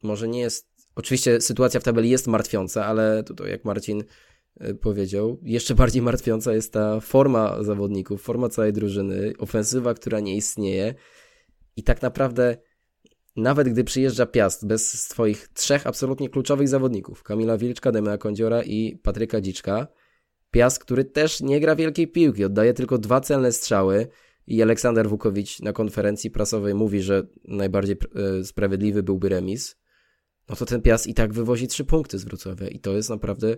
[0.02, 0.72] może nie jest...
[0.94, 4.04] Oczywiście sytuacja w tabeli jest martwiąca, ale tutaj jak Marcin
[4.80, 5.38] powiedział.
[5.42, 10.94] Jeszcze bardziej martwiąca jest ta forma zawodników, forma całej drużyny, ofensywa, która nie istnieje.
[11.76, 12.56] I tak naprawdę,
[13.36, 18.96] nawet gdy przyjeżdża Piast bez swoich trzech absolutnie kluczowych zawodników, Kamila Wilczka, Demea Kądziora i
[19.02, 19.86] Patryka Dziczka,
[20.50, 24.08] Piast, który też nie gra wielkiej piłki, oddaje tylko dwa celne strzały
[24.46, 27.96] i Aleksander Wukowicz na konferencji prasowej mówi, że najbardziej
[28.40, 29.76] e, sprawiedliwy byłby remis,
[30.48, 33.56] no to ten Piast i tak wywozi trzy punkty z Wrocławia i to jest naprawdę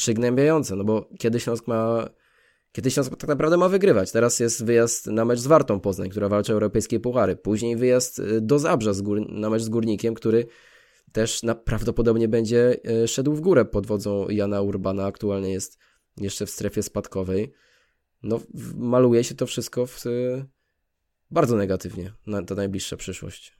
[0.00, 2.08] przygnębiające, no bo kiedy Śląsk ma
[2.72, 4.12] kiedy Śląsk tak naprawdę ma wygrywać.
[4.12, 7.36] Teraz jest wyjazd na mecz z Wartą Poznań, która walczy o europejskie puchary.
[7.36, 8.92] Później wyjazd y, do Zabrza
[9.28, 10.46] na mecz z Górnikiem, który
[11.12, 15.06] też na, prawdopodobnie będzie y, szedł w górę pod wodzą Jana Urbana.
[15.06, 15.78] Aktualnie jest
[16.16, 17.52] jeszcze w strefie spadkowej.
[18.22, 18.40] No,
[18.76, 20.44] maluje się to wszystko w, y,
[21.30, 23.59] bardzo negatywnie na ta najbliższa przyszłość.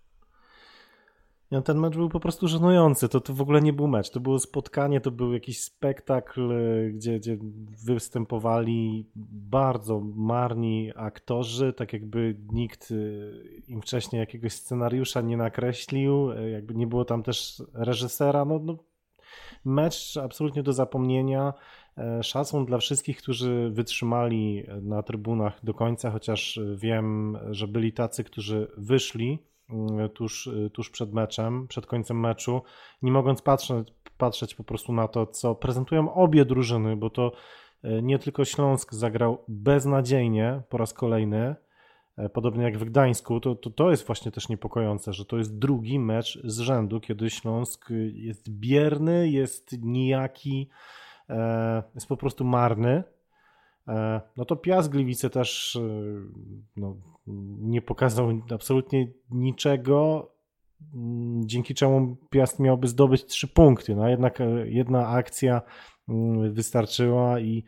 [1.50, 3.08] No, ten mecz był po prostu żenujący.
[3.08, 4.10] To, to w ogóle nie był mecz.
[4.10, 6.52] To było spotkanie, to był jakiś spektakl,
[6.92, 7.38] gdzie, gdzie
[7.84, 16.50] występowali bardzo marni aktorzy, tak jakby nikt y, im wcześniej jakiegoś scenariusza nie nakreślił, y,
[16.50, 18.44] jakby nie było tam też reżysera.
[18.44, 18.76] No, no
[19.64, 21.54] mecz absolutnie do zapomnienia.
[21.98, 28.24] E, szacun dla wszystkich, którzy wytrzymali na trybunach do końca, chociaż wiem, że byli tacy,
[28.24, 29.38] którzy wyszli
[30.14, 32.62] tuż, y, tuż przed meczem, przed końcem meczu,
[33.02, 37.32] nie mogąc patrzeć, patrzeć po prostu na to, co prezentują obie drużyny, bo to
[37.84, 41.54] y, nie tylko Śląsk zagrał beznadziejnie po raz kolejny,
[42.32, 45.98] podobnie jak w Gdańsku, to, to to jest właśnie też niepokojące, że to jest drugi
[45.98, 50.68] mecz z rzędu, kiedy Śląsk jest bierny, jest nijaki,
[51.94, 53.04] jest po prostu marny.
[54.36, 55.78] No to Piast Gliwice też
[56.76, 56.96] no,
[57.60, 60.30] nie pokazał absolutnie niczego,
[60.94, 63.96] mm, dzięki czemu Piast miałby zdobyć trzy punkty.
[63.96, 65.62] No jednak jedna akcja
[66.08, 67.64] mm, wystarczyła i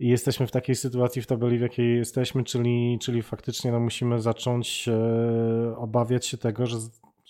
[0.00, 4.20] i jesteśmy w takiej sytuacji w tabeli, w jakiej jesteśmy, czyli, czyli faktycznie no, musimy
[4.20, 6.76] zacząć e, obawiać się tego, że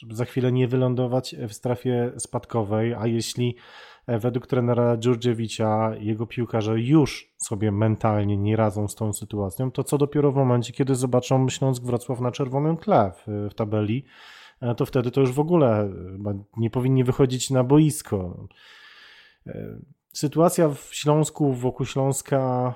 [0.01, 3.57] żeby za chwilę nie wylądować w strefie spadkowej, a jeśli
[4.07, 9.85] e, według trenera Dżurdziewicza jego piłkarze już sobie mentalnie nie radzą z tą sytuacją, to
[9.85, 14.05] co dopiero w momencie, kiedy zobaczą Śląsk Wrocław na czerwonym tle w, w tabeli,
[14.61, 15.91] e, to wtedy to już w ogóle e,
[16.57, 18.47] nie powinni wychodzić na boisko.
[20.13, 22.75] Sytuacja w Śląsku, wokół Śląska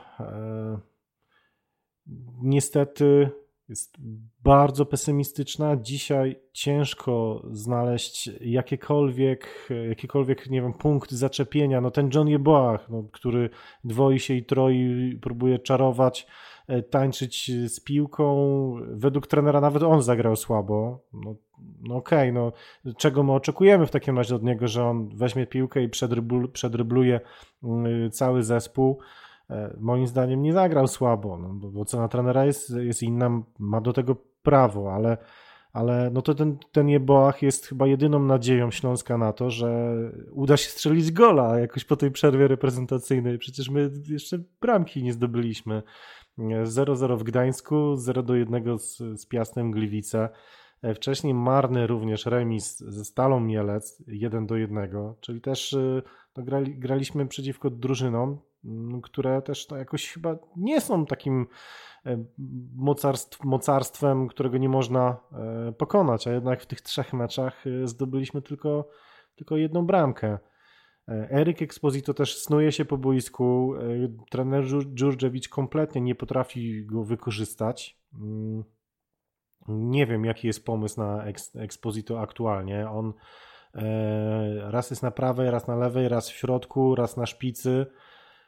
[2.43, 3.31] niestety
[3.68, 3.96] jest
[4.44, 5.77] bardzo pesymistyczna.
[5.77, 11.81] Dzisiaj ciężko znaleźć jakiekolwiek, jakiekolwiek nie wiem, punkt zaczepienia.
[11.81, 13.50] No ten John Jeboach, no, który
[13.85, 16.27] dwoi się i troi, próbuje czarować,
[16.68, 18.74] e, tańczyć z piłką.
[18.88, 21.05] Według trenera nawet on zagrał słabo.
[21.12, 21.35] No,
[21.81, 22.53] no okej, okay, no
[22.96, 25.88] czego my oczekujemy w takim razie od niego, że on weźmie piłkę i
[26.53, 27.20] przedrybluje
[27.62, 29.00] mm, cały zespół.
[29.50, 33.92] E, moim zdaniem nie zagrał słabo, no, bo cena trenera jest, jest inna, ma do
[33.92, 35.16] tego prawo, ale,
[35.72, 39.94] ale no to ten, ten Jeboach jest chyba jedyną nadzieją Śląska na to, że
[40.33, 43.38] uda się strzelić gola jakoś po tej przerwie reprezentacyjnej.
[43.38, 45.83] Przecież my jeszcze bramki nie zdobyliśmy.
[46.38, 50.28] 0-0 w Gdańsku, 0-1 z, z Piastem Gliwice.
[50.83, 56.02] E, wcześniej marny również remis ze Stalą Mielec 1 do 1, czyli też e,
[56.37, 58.38] no, grali, graliśmy przeciwko drużynom,
[59.03, 61.46] które też to jakoś chyba nie są takim
[62.07, 62.24] e,
[62.77, 65.16] mocarstw, mocarstwem, którego nie można
[65.79, 68.88] pokonać, a jednak w tych trzech meczach zdobyliśmy tylko,
[69.37, 70.38] tylko jedną bramkę.
[71.09, 73.74] Eryk Exposito też snuje się po boisku.
[74.31, 77.98] Trener Dżurdżewicz kompletnie nie potrafi go wykorzystać.
[78.14, 78.64] Mm,
[79.68, 81.24] nie wiem, jaki jest pomysł na
[81.55, 82.90] Exposito aktualnie.
[82.90, 83.12] On
[83.74, 87.87] e, raz jest na prawej, raz na lewej, raz w środku, raz na szpicy.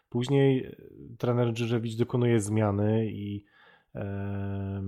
[0.09, 0.77] Później
[1.19, 3.45] trener Dżyżewicz dokonuje zmiany i
[3.95, 4.83] e,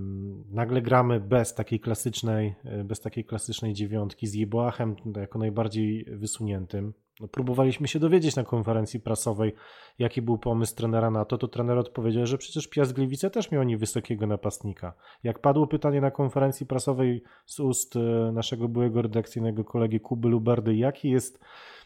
[0.51, 2.55] nagle gramy bez takiej klasycznej,
[2.85, 6.93] bez takiej klasycznej dziewiątki z Jeboachem jako najbardziej wysuniętym.
[7.19, 9.53] No, próbowaliśmy się dowiedzieć na konferencji prasowej,
[9.99, 13.63] jaki był pomysł trenera na to, to trener odpowiedział, że przecież Piast Gliwice też miał
[13.63, 14.93] niewysokiego napastnika.
[15.23, 17.99] Jak padło pytanie na konferencji prasowej z ust e,
[18.31, 21.78] naszego byłego redakcyjnego kolegi Kuby Lubardy, jaki jest e,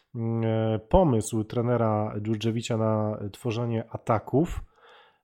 [0.89, 4.63] pomysł trenera Dżurdżewicza na tworzenie ataków,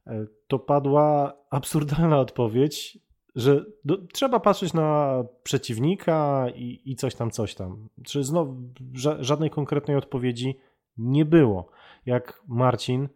[0.07, 2.99] e, to padła absurdalna odpowiedź,
[3.35, 7.89] że do, trzeba patrzeć na przeciwnika i, i, coś tam, coś tam.
[8.03, 8.55] Czy znowu
[8.93, 10.59] ża żadnej konkretnej odpowiedzi
[10.97, 11.69] nie było.
[12.05, 13.09] Jak Marcin,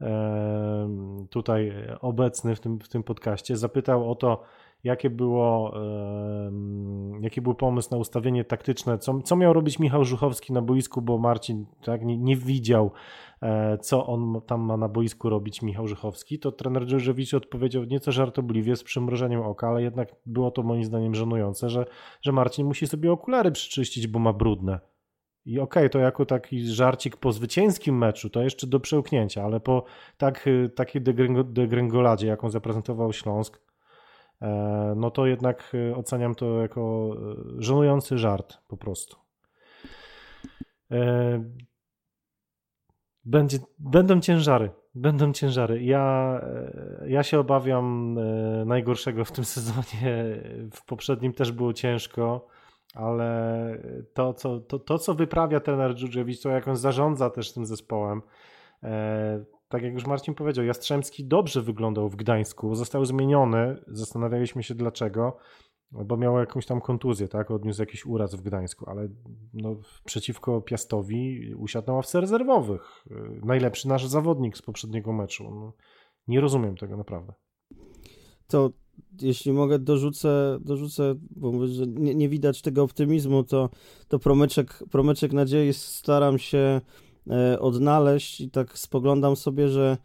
[0.00, 4.42] e, tutaj obecny w tym, w tym podcaście, zapytał o to,
[4.84, 5.74] jakie było,
[7.20, 11.18] jaki był pomysł na ustawienie taktyczne, co, co miał robić Michał Żuchowski na boisku, bo
[11.18, 12.90] Marcin tak nie, nie widział,
[13.42, 18.12] e, co on tam ma na boisku robić Michał Żuchowski, to trener Dżurżewicz odpowiedział nieco
[18.12, 21.86] żartobliwie, z przymrożeniem oka, ale jednak było to moim zdaniem żenujące, że,
[22.22, 24.80] że Marcin musi sobie okulary przyczyścić, bo ma brudne.
[25.44, 29.60] I okej, okay, to jako taki żarcik po zwycięskim meczu, to jeszcze do przełknięcia, ale
[29.60, 29.84] po
[30.16, 31.02] tak, takiej
[31.44, 33.67] degrengoladzie, jaką zaprezentował Śląsk,
[34.96, 39.16] no to jednak e, oceniam to jako e, żenujący żart po prostu.
[43.24, 44.70] Będzie, będą ciężary.
[44.94, 45.82] Będą ciężary.
[45.84, 46.40] Ja,
[47.06, 48.18] ja się obawiam
[48.66, 50.42] najgorszego w tym sezonie.
[50.72, 52.46] W poprzednim też było ciężko,
[52.94, 53.82] ale
[54.14, 58.22] to, co, to, to, co wyprawia trener Dżudżewicz, to jak on zarządza też tym zespołem,
[59.68, 65.36] tak jak już Marcin powiedział, Jastrzębski dobrze wyglądał w Gdańsku, został zmieniony, zastanawialiśmy się dlaczego,
[65.92, 69.08] bo miał jakąś tam kontuzję, tak, odniósł jakiś uraz w Gdańsku, ale
[69.54, 73.04] no, przeciwko Piastowi usiadł na ławce rezerwowych.
[73.44, 75.44] Najlepszy nasz zawodnik z poprzedniego meczu.
[75.44, 75.72] No,
[76.28, 77.32] nie rozumiem tego naprawdę.
[78.46, 78.70] To
[79.22, 83.70] jeśli mogę, dorzucę, dorzucę bo mówię, że nie, nie widać tego optymizmu, to,
[84.08, 86.80] to promyczek, promyczek nadziei staram się
[87.60, 89.96] odnaleźć i tak spoglądam sobie, że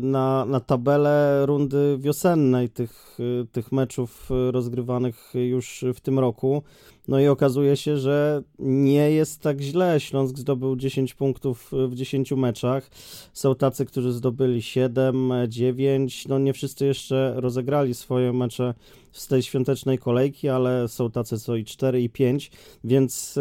[0.00, 3.18] na, na tabelę rundy wiosennej tych,
[3.52, 6.62] tych meczów rozgrywanych już w tym roku.
[7.08, 10.00] No i okazuje się, że nie jest tak źle.
[10.00, 12.90] Śląsk zdobył 10 punktów w 10 meczach.
[13.32, 16.28] Są tacy, którzy zdobyli 7, 9.
[16.28, 18.74] No nie wszyscy jeszcze rozegrali swoje mecze
[19.12, 22.50] z tej świątecznej kolejki, ale są tacy co i 4 i 5,
[22.84, 23.38] więc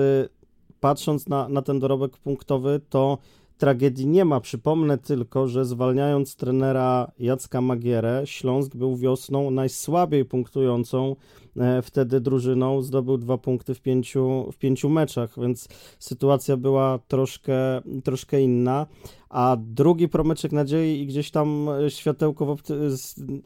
[0.82, 3.18] patrząc na, na ten dorobek punktowy, to
[3.62, 4.40] tragedii nie ma.
[4.40, 11.16] Przypomnę tylko, że zwalniając trenera Jacka Magierę, Śląsk był wiosną najsłabiej punktującą
[11.58, 12.82] e, wtedy drużyną.
[12.82, 15.68] Zdobył dwa punkty w pięciu, w pięciu meczach, więc
[16.00, 18.88] sytuacja była troszkę, troszkę inna.
[19.30, 22.58] A drugi promyczek nadziei i gdzieś tam światełko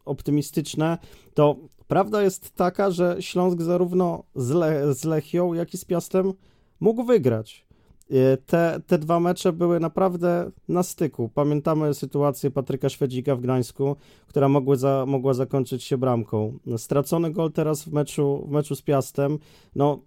[0.06, 0.98] optymistyczne,
[1.34, 1.56] to
[1.88, 6.34] prawda jest taka, że Śląsk zarówno z, Le z Lechią, jak i z Piastem
[6.80, 7.66] mógł wygrać.
[8.12, 11.30] E, te, te dwa mecze były naprawdę na styku.
[11.30, 13.96] Pamiętamy sytuację Patryka Szwedzika w Gdańsku,
[14.28, 16.60] która mogła, za, mogła zakończyć się bramką.
[16.78, 19.40] Stracony gol teraz w meczu, w meczu z Piastem.
[19.76, 20.00] No,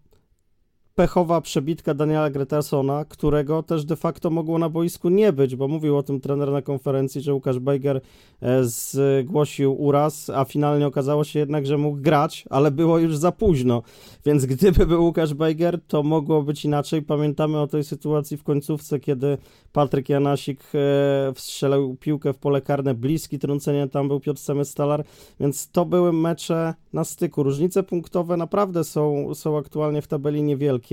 [0.98, 5.96] pechowa przebitka Daniela Gretersona, którego też de facto mogło na boisku nie być, bo mówił
[5.96, 8.00] o tym trener na konferencji, że Łukasz Bejger
[8.42, 13.32] e, zgłosił uraz, a finalnie okazało się jednak, że mógł grać, ale było już za
[13.32, 13.82] późno.
[14.26, 17.02] Więc gdyby był Łukasz Bejger, to mogło być inaczej.
[17.02, 19.38] Pamiętamy o tej sytuacji w końcówce, kiedy
[19.72, 25.04] Patryk Janasik e, wstrzelał piłkę w pole karne, bliski trącenia, tam był Piotr Semestalar,
[25.40, 27.42] więc to były mecze na styku.
[27.42, 30.87] Różnice punktowe naprawdę są, są aktualnie w tabeli niewielkie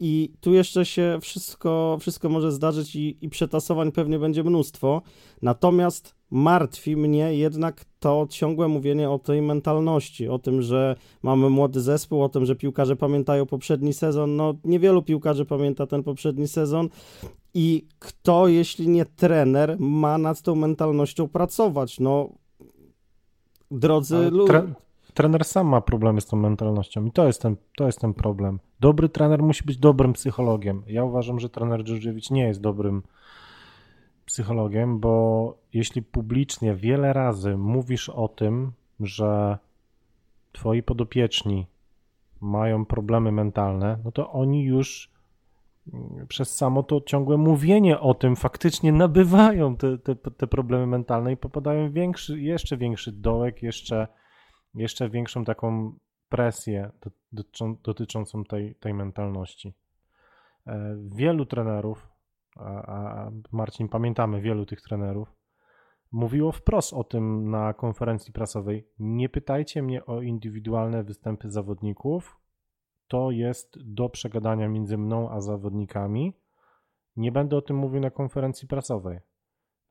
[0.00, 5.02] i tu jeszcze się wszystko, wszystko może zdarzyć i, i przetasowań pewnie będzie mnóstwo,
[5.42, 11.80] natomiast martwi mnie jednak to ciągłe mówienie o tej mentalności, o tym, że mamy młody
[11.80, 14.36] zespół, o tym, że piłkarze pamiętają poprzedni sezon.
[14.36, 16.88] No, niewielu piłkarzy pamięta ten poprzedni sezon
[17.54, 22.00] i kto, jeśli nie trener, ma nad tą mentalnością pracować?
[22.00, 22.28] No,
[23.70, 24.62] drodzy ludzie.
[25.14, 28.60] Trener sam ma problemy z tą mentalnością i to jest, ten, to jest ten problem.
[28.80, 30.82] Dobry trener musi być dobrym psychologiem.
[30.86, 33.02] Ja uważam, że trener Dżurdżewicz nie jest dobrym
[34.26, 39.58] psychologiem, bo jeśli publicznie wiele razy mówisz o tym, że
[40.52, 41.66] twoi podopieczni
[42.40, 45.10] mają problemy mentalne, no to oni już
[45.92, 51.32] mm, przez samo to ciągłe mówienie o tym faktycznie nabywają te, te, te problemy mentalne
[51.32, 54.08] i popadają w większy, jeszcze większy dołek, jeszcze,
[54.74, 56.90] jeszcze większą taką presję
[57.82, 59.74] dotyczącą tej, tej mentalności.
[60.66, 62.14] E, wielu trenerów
[62.56, 65.32] a, Marcin, pamiętamy wielu tych trenerów,
[66.12, 68.88] mówiło wprost o tym na konferencji prasowej.
[68.98, 72.40] Nie pytajcie mnie o indywidualne występy zawodników.
[73.08, 76.32] To jest do przegadania między mną a zawodnikami.
[77.16, 79.20] Nie będę o tym mówił na konferencji prasowej.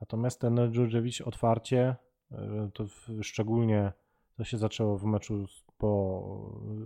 [0.01, 1.95] Natomiast ten Dżurdżewicz otwarcie,
[2.31, 2.85] e, to
[3.21, 3.93] szczególnie
[4.37, 5.45] to się zaczęło w meczu
[5.77, 6.23] po,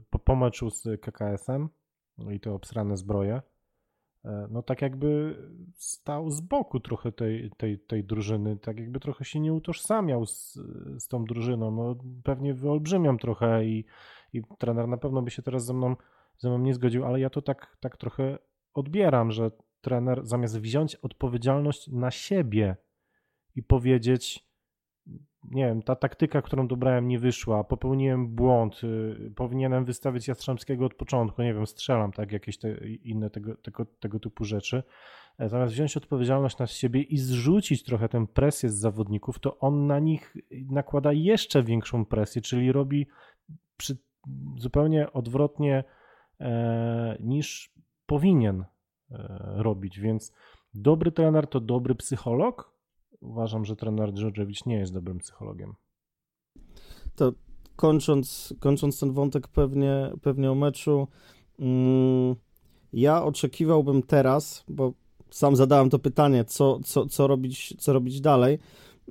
[0.09, 1.69] po, po meczu z KKS-em
[2.17, 3.41] no i to obsrane zbroje
[4.27, 5.35] E, no tak jakby
[5.75, 10.53] stał z boku trochę tej, tej, tej drużyny, tak jakby trochę się nie utożsamiał z,
[10.97, 11.71] z tą drużyną.
[11.71, 13.85] No pewnie wyolbrzymiam trochę i,
[14.33, 15.95] i trener na pewno by się teraz ze mną,
[16.37, 18.37] ze mną nie zgodził, ale ja to tak, tak trochę
[18.73, 22.75] odbieram, że trener zamiast wziąć odpowiedzialność na siebie
[23.55, 24.46] i powiedzieć
[25.43, 30.93] nie wiem, ta taktyka, którą dobrałem, nie wyszła, popełniłem błąd, y, powinienem wystawić Jastrzębskiego od
[30.93, 34.83] początku, nie wiem, strzelam, tak, jakieś te inne tego, tego, tego typu rzeczy.
[35.37, 39.87] E, zamiast wziąć odpowiedzialność na siebie i zrzucić trochę tę presję z zawodników, to on
[39.87, 43.07] na nich nakłada jeszcze większą presję, czyli robi
[43.77, 43.97] przy,
[44.57, 45.83] zupełnie odwrotnie
[46.39, 47.73] e, niż
[48.05, 48.65] powinien
[49.11, 49.99] e, robić.
[49.99, 50.33] Więc
[50.73, 52.76] dobry trener to dobry psycholog,
[53.21, 55.73] uważam, że trener Dżordżewicz nie jest dobrym psychologiem.
[57.15, 57.31] To
[57.75, 61.07] kończąc, kończąc ten wątek pewnie, pewnie o meczu,
[61.59, 62.35] mm,
[62.93, 64.93] ja oczekiwałbym teraz, bo
[65.29, 68.59] sam zadałem to pytanie, co, co, co, robić, co robić dalej.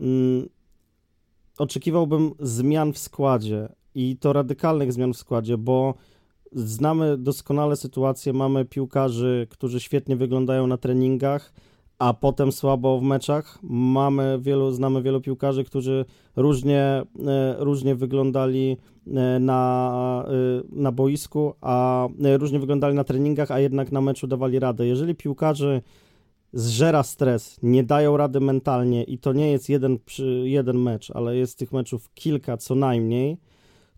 [0.00, 0.48] Mm,
[1.58, 5.94] oczekiwałbym zmian w składzie i to radykalnych zmian w składzie, bo
[6.52, 11.52] znamy doskonale sytuację, mamy piłkarzy, którzy świetnie wyglądają na treningach,
[11.98, 13.58] a potem słabo w meczach.
[13.62, 16.04] Mamy wielu, znamy wielu piłkarzy, którzy
[16.36, 16.82] różnie,
[17.26, 18.76] e, różnie wyglądali
[19.06, 20.32] e, na, e,
[20.72, 24.86] na boisku, a różnie wyglądali na treningach, a jednak na meczu dawali radę.
[24.86, 25.82] Jeżeli piłkarzy
[26.52, 29.98] zżera stres, nie dają rady mentalnie i to nie jest jeden,
[30.44, 33.36] jeden mecz, ale jest tych meczów kilka co najmniej,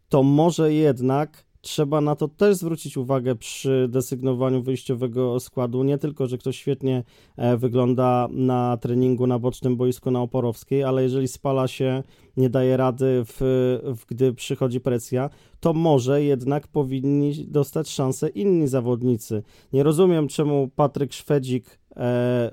[0.08, 5.82] to może jednak trzeba na to też zwrócić uwagę przy desygnowaniu wyjściowego składu.
[5.82, 7.04] Nie tylko, że ktoś świetnie
[7.36, 12.02] e, wygląda na treningu na bocznym boisku na Oporowskiej, ale jeżeli spala się,
[12.36, 13.38] nie daje rady, w,
[13.82, 15.30] w, gdy przychodzi presja,
[15.60, 19.42] to może jednak powinni dostać szansę inni zawodnicy.
[19.72, 22.50] Nie rozumiem, czemu Patryk Szwedzik e,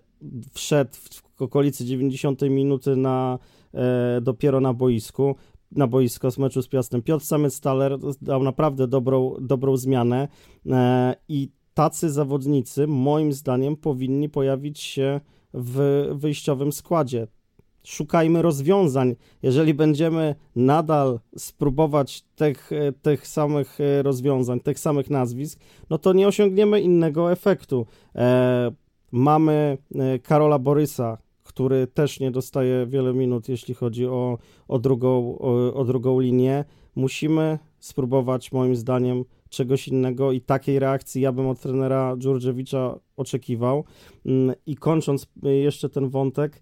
[0.53, 0.91] wszedł
[1.35, 3.39] w okolicy 90 minuty na,
[3.73, 5.35] e, dopiero na boisku
[5.71, 7.01] na boisko z meczu z Piastem.
[7.01, 10.27] Piotr Samec-Staler dał naprawdę dobrą, dobrą zmianę
[10.69, 15.21] e, i tacy zawodnicy moim zdaniem powinni pojawić się
[15.53, 17.27] w wyjściowym składzie.
[17.83, 19.15] Szukajmy rozwiązań.
[19.43, 22.69] Jeżeli będziemy nadal spróbować tych,
[23.01, 25.59] tych samych rozwiązań, tych samych nazwisk,
[25.89, 27.85] no to nie osiągniemy innego efektu.
[28.15, 28.71] E,
[29.11, 31.17] mamy e, Karola Borysa,
[31.55, 34.37] który też nie dostaje wiele minut, jeśli chodzi o,
[34.67, 36.65] o, drugą, o, o drugą linię.
[36.95, 43.83] Musimy spróbować, moim zdaniem, czegoś innego i takiej reakcji ja bym od trenera Dżurdziewicza oczekiwał.
[44.25, 46.61] Mm, I kończąc jeszcze ten wątek,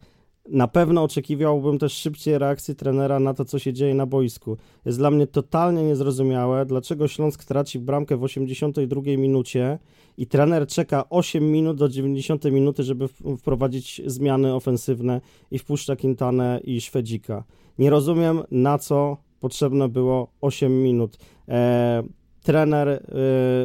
[0.50, 4.58] na pewno oczekiwałbym też szybciej reakcji trenera na to, co się dzieje na boisku.
[4.86, 9.80] Jest dla mnie totalnie niezrozumiałe, dlaczego Śląsk traci bramkę w 82 minucie
[10.18, 15.22] i trener czeka 8 minut do 90 minuty, żeby wprowadzić zmiany ofensywne
[15.52, 17.44] i wpuszcza Quintanę i Szwedzika.
[17.78, 21.18] Nie rozumiem, na co potrzebne było 8 minut.
[21.48, 22.04] E,
[22.44, 23.00] trener e,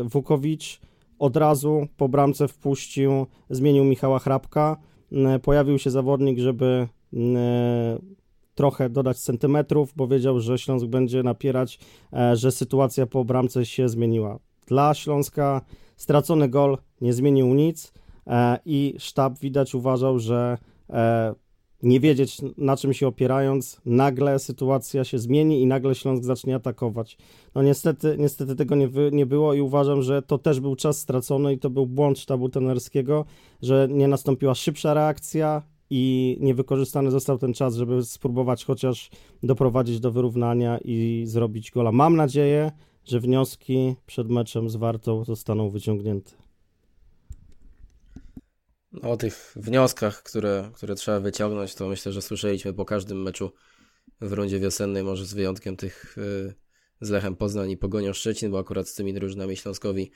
[0.04, 0.80] Wukowicz
[1.18, 4.76] od razu po bramce wpuścił, zmienił Michała Hrabka,
[5.42, 7.98] pojawił się zawodnik, żeby e,
[8.54, 11.78] trochę dodać centymetrów, bo wiedział, że Śląsk będzie napierać,
[12.12, 14.38] e, że sytuacja po bramce się zmieniła.
[14.66, 15.60] Dla Śląska
[15.96, 17.92] stracony gol nie zmienił nic
[18.64, 20.58] i sztab widać uważał, że
[21.82, 27.18] nie wiedzieć na czym się opierając, nagle sytuacja się zmieni i nagle Śląsk zacznie atakować.
[27.54, 30.98] No niestety, niestety tego nie, wy, nie było i uważam, że to też był czas
[30.98, 33.24] stracony i to był błąd sztabu tenerskiego,
[33.62, 39.10] że nie nastąpiła szybsza reakcja i niewykorzystany został ten czas, żeby spróbować chociaż
[39.42, 41.92] doprowadzić do wyrównania i zrobić gola.
[41.92, 42.72] Mam nadzieję,
[43.04, 46.47] że wnioski przed meczem z Wartą zostaną wyciągnięte.
[49.02, 53.52] O tych wnioskach, które, które trzeba wyciągnąć, to myślę, że słyszeliśmy po każdym meczu
[54.20, 56.54] w rundzie wiosennej, może z wyjątkiem tych yy,
[57.00, 60.10] z Lechem Poznań i Pogonią Szczecin, bo akurat z tymi drużynami Śląskowi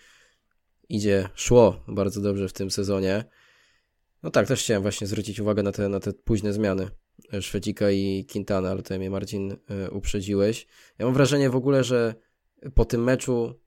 [0.89, 3.25] idzie, szło bardzo dobrze w tym sezonie.
[4.23, 6.89] No tak, też chciałem właśnie zwrócić uwagę na te, na te późne zmiany
[7.41, 10.67] Szwedzika i Quintana, ale tutaj mnie Marcin yy, uprzedziłeś.
[10.99, 12.15] Ja mam wrażenie w ogóle, że
[12.75, 13.61] po tym meczu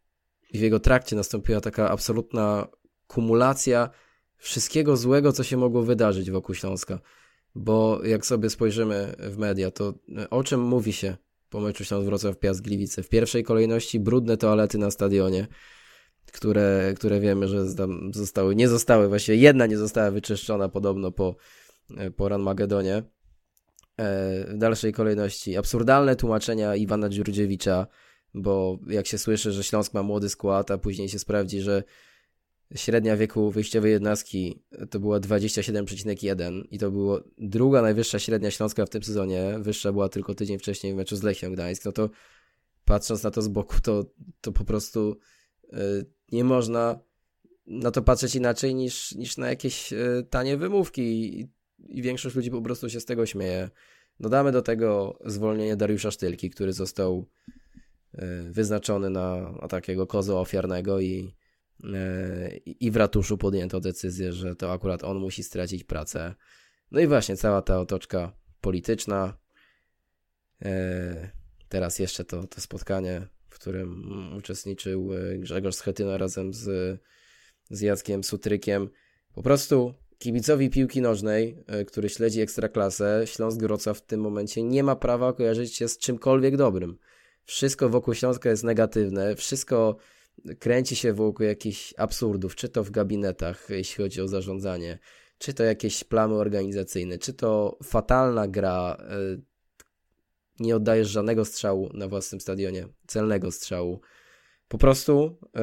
[0.52, 2.68] i w jego trakcie nastąpiła taka absolutna
[3.08, 3.90] kumulacja
[4.46, 7.00] wszystkiego złego, co się mogło wydarzyć wokół Śląska.
[7.56, 9.94] Bo jak sobie spojrzymy w media, to
[10.30, 11.18] o czym mówi się
[11.50, 13.04] po meczu Śląsk-Wrocław Piast Gliwice?
[13.04, 15.48] W pierwszej kolejności brudne toalety na stadionie,
[16.32, 17.66] które, które wiemy, że
[18.12, 21.36] zostały, nie zostały, właściwie jedna nie została wyczyszczona podobno po,
[22.16, 22.96] po Ranmagedonie.
[22.96, 23.04] E,
[24.48, 27.88] w dalszej kolejności absurdalne tłumaczenia Iwana Dziurdziewicza,
[28.34, 31.84] bo jak się słyszy, że Śląsk ma młody skład, a później się sprawdzi, że
[32.76, 38.90] średnia wieku wyjściowej jednostki to była 27,1 i to była druga najwyższa średnia śląska w
[38.90, 39.56] tym sezonie.
[39.60, 41.86] Wyższa była tylko tydzień wcześniej w meczu z Lechią Gdańsk.
[41.86, 42.10] No to
[42.86, 44.06] patrząc na to z boku, to,
[44.42, 45.18] to po prostu
[45.64, 47.00] y, nie można
[47.68, 51.02] na to patrzeć inaczej niż, niż na jakieś y, tanie wymówki
[51.40, 51.48] i,
[51.80, 53.70] i większość ludzi po prostu się z tego śmieje.
[54.20, 57.26] Dodamy do tego zwolnienie Dariusza Sztylki, który został
[58.14, 58.20] y,
[58.52, 61.36] wyznaczony na, na takiego kozo ofiarnego i
[62.66, 66.36] i w ratuszu podjęto decyzję, że to akurat on musi stracić pracę.
[66.92, 69.38] No i właśnie cała ta otoczka polityczna.
[70.62, 71.32] E,
[71.70, 74.04] teraz jeszcze to, to spotkanie, w którym
[74.38, 77.00] uczestniczył e, Grzegorz Schetyna razem z,
[77.70, 78.90] z Jackiem Sutrykiem.
[79.34, 84.96] Po prostu kibicowi piłki nożnej, który śledzi Ekstraklasę, Śląsk Wrocław w tym momencie nie ma
[84.96, 86.98] prawa kojarzyć się z czymkolwiek dobrym.
[87.44, 89.98] Wszystko wokół Śląska jest negatywne, wszystko
[90.60, 95.00] kręci się wokół jakichś absurdów, czy to w gabinetach, jeśli chodzi o zarządzanie,
[95.38, 99.16] czy to jakieś plany organizacyjne, czy to fatalna gra, e,
[100.60, 104.02] nie oddajesz żadnego strzału na własnym stadionie, celnego strzału.
[104.68, 105.62] Po prostu e,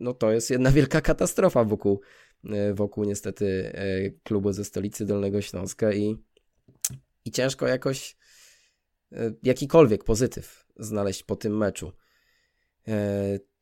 [0.00, 2.00] no to jest jedna wielka katastrofa wokół,
[2.44, 3.72] e, wokół niestety
[4.22, 6.16] klubu ze stolicy Dolnego Śląska i,
[7.24, 8.16] i ciężko jakoś
[9.42, 11.92] jakikolwiek pozytyw znaleźć po tym meczu.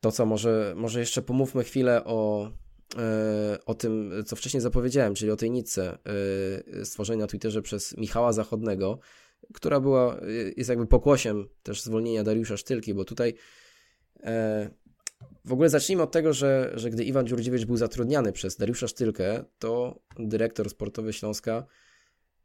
[0.03, 2.51] To co, może, może jeszcze pomówmy chwilę o,
[2.97, 5.97] e, o tym, co wcześniej zapowiedziałem, czyli o tej nitce
[6.81, 8.99] e, stworzonej na Twitterze przez Michała Zachodnego,
[9.53, 10.17] która była,
[10.57, 13.33] jest jakby pokłosiem też zwolnienia Dariusza Sztylki, bo tutaj
[15.45, 19.43] w ogóle zacznijmy od tego, że, że gdy Iwan Dziurdziewicz był zatrudniany przez Dariusza Sztylkę,
[19.59, 21.65] to dyrektor sportowy Śląska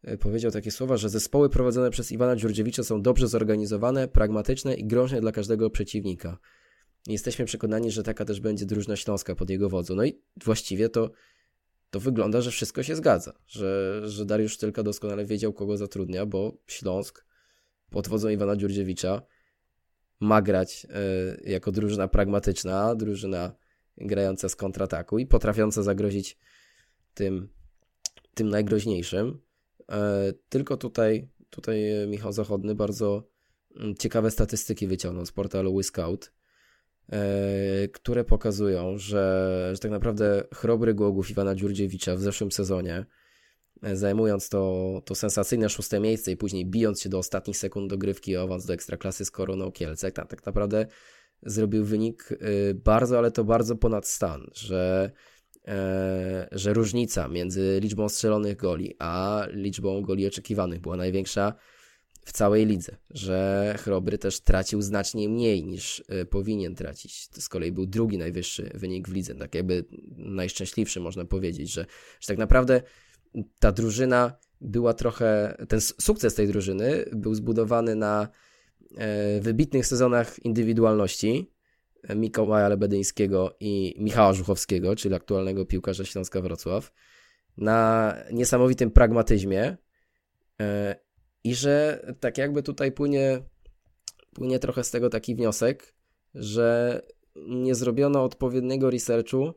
[0.03, 4.85] e, powiedział takie słowa, że zespoły prowadzone przez Iwana Dziurdziewicza są dobrze zorganizowane, pragmatyczne i
[4.85, 6.39] groźne dla każdego przeciwnika.
[7.09, 9.95] Jesteśmy przekonani, że taka też będzie drużyna Śląska pod jego wodzą.
[9.95, 11.11] No i właściwie to,
[11.91, 16.59] to wygląda, że wszystko się zgadza, że, że Dariusz Sztylka doskonale wiedział, kogo zatrudnia, bo
[16.67, 17.25] Śląsk
[17.91, 19.23] pod wodzą Iwana Dziurdziewicza
[20.21, 20.87] ma grać
[21.45, 23.55] y, jako drużyna pragmatyczna, drużyna
[23.97, 26.39] grająca z kontrataku i potrafiąca zagrozić
[27.15, 27.49] tym,
[28.35, 29.41] tym najgroźniejszym.
[29.81, 29.85] Y,
[30.49, 33.29] tylko tutaj, tutaj Michał Zachodny bardzo
[33.99, 36.38] ciekawe statystyki wyciągnął z portalu WeScout, y,
[37.93, 43.07] które pokazują, że, że tak naprawdę chrobry Głogów Iwana Dziurdziewicza w zeszłym sezonie
[43.83, 48.43] zajmując to, to sensacyjne szóste miejsce i później bijąc się do ostatnich sekund dogrywki o
[48.43, 50.87] awans do Ekstraklasy z Koroną Kielce, tak, tak naprawdę
[51.43, 55.11] zrobił wynik y, bardzo, ale to bardzo ponad stan, że,
[55.69, 61.55] e, że różnica między liczbą strzelonych goli a liczbą goli oczekiwanych była największa
[62.29, 67.29] w całej lidze, że Chrobry też tracił znacznie mniej niż y, powinien tracić.
[67.29, 69.85] To z kolei był drugi najwyższy wynik w lidze, tak jakby
[70.16, 71.87] najszczęśliwszy można powiedzieć, że,
[72.20, 72.83] że tak naprawdę
[73.61, 78.29] ta drużyna była trochę, ten sukces tej drużyny był zbudowany na
[78.97, 81.51] e, wybitnych sezonach indywidualności
[82.03, 86.93] e, Mikołaja Lebedyńskiego i Michała Żuchowskiego, czyli aktualnego piłkarza Śląska Wrocław,
[87.57, 89.76] na niesamowitym pragmatyzmie
[90.61, 91.08] e,
[91.45, 93.43] i że tak jakby tutaj płynie,
[94.34, 95.95] płynie trochę z tego taki wniosek,
[96.34, 97.01] że
[97.36, 99.55] nie zrobiono odpowiedniego researchu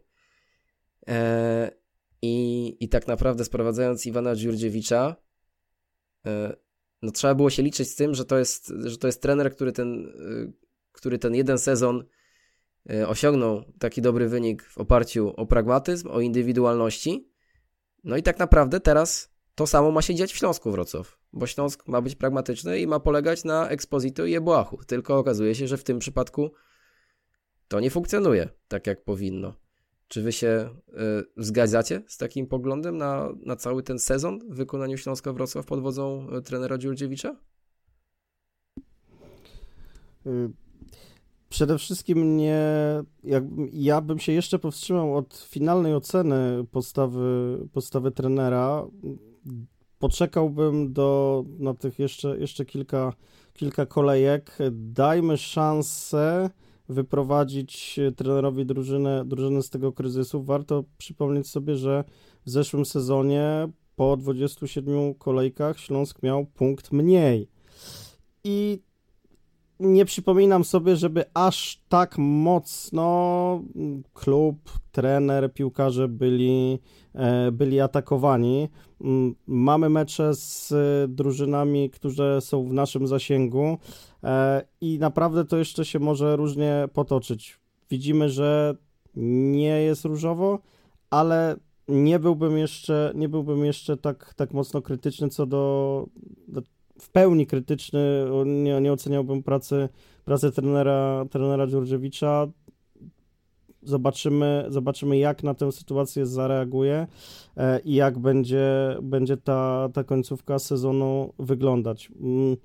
[2.21, 5.15] i, I tak naprawdę sprowadzając Iwana Dziurdziewicza,
[6.25, 6.55] e,
[7.01, 9.71] no trzeba było się liczyć z tym, że to jest, że to jest trener, który
[9.71, 10.51] ten, e,
[10.91, 12.03] który ten jeden sezon
[12.89, 17.31] e, osiągnął taki dobry wynik w oparciu o pragmatyzm, o indywidualności.
[18.03, 21.87] No i tak naprawdę teraz to samo ma się dziać w Śląsku Wrocław, bo Śląsk
[21.87, 24.77] ma być pragmatyczny i ma polegać na Exposito i Ebłachu.
[24.87, 26.51] Tylko okazuje się, że w tym przypadku
[27.67, 29.53] to nie funkcjonuje tak, jak powinno.
[30.07, 30.93] Czy wy się y,
[31.37, 36.27] zgadzacie z takim poglądem na, na cały ten sezon w wykonaniu Śląska Wrocław pod wodzą
[36.37, 37.35] y, trenera Dziurdziewicza?
[40.25, 40.49] Y,
[41.49, 42.63] przede wszystkim nie.
[43.23, 48.87] Jak, ja bym się jeszcze powstrzymał od finalnej oceny postawy, postawy trenera.
[49.99, 53.13] Poczekałbym do na tych jeszcze, jeszcze kilka,
[53.53, 54.57] kilka kolejek.
[54.71, 56.49] Dajmy szansę
[56.89, 60.43] wyprowadzić e, trenerowi drużynę, drużynę z tego kryzysu.
[60.43, 62.03] Warto przypomnieć sobie, że
[62.45, 67.47] w zeszłym sezonie po 27 kolejkach Śląsk miał punkt mniej.
[68.43, 68.81] I
[69.81, 73.63] nie przypominam sobie, żeby aż tak mocno
[74.13, 74.57] klub,
[74.91, 76.79] trener, piłkarze byli,
[77.13, 78.69] e, byli atakowani.
[79.01, 80.73] Mm, mamy mecze z
[81.11, 83.77] drużynami, które są w naszym zasięgu
[84.23, 87.59] e, i naprawdę to jeszcze się może różnie potoczyć.
[87.89, 88.75] Widzimy, że
[89.15, 90.59] nie jest różowo,
[91.09, 91.55] ale
[91.87, 96.05] nie byłbym jeszcze, nie byłbym jeszcze tak, tak mocno krytyczny co do,
[96.47, 96.61] do
[97.01, 99.89] w pełni krytyczny, nie, nie oceniałbym pracy,
[100.25, 102.47] pracy trenera, trenera Dziurdziewicza.
[103.83, 107.07] Zobaczymy, zobaczymy, jak na tę sytuację zareaguje
[107.57, 112.11] e, i jak będzie, będzie ta, ta końcówka sezonu wyglądać.
[112.21, 112.57] Mm,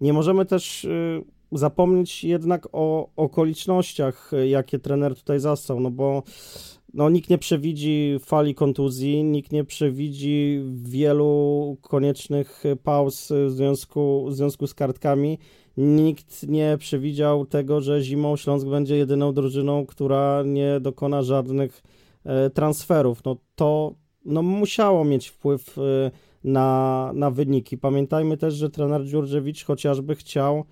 [0.00, 6.22] nie możemy też y, zapomnieć jednak o okolicznościach, jakie trener tutaj zastał, no bo
[6.96, 14.34] no, nikt nie przewidzi fali kontuzji, nikt nie przewidzi wielu koniecznych pauz w związku, w
[14.34, 15.38] związku z kartkami.
[15.76, 21.82] Nikt nie przewidział tego, że zimą Śląsk będzie jedyną drużyną, która nie dokona żadnych
[22.24, 23.24] e, transferów.
[23.24, 23.94] No to
[24.24, 26.10] no, musiało mieć wpływ e,
[26.44, 27.78] na, na wyniki.
[27.78, 30.64] Pamiętajmy też, że trener Dziurdziewicz chociażby chciał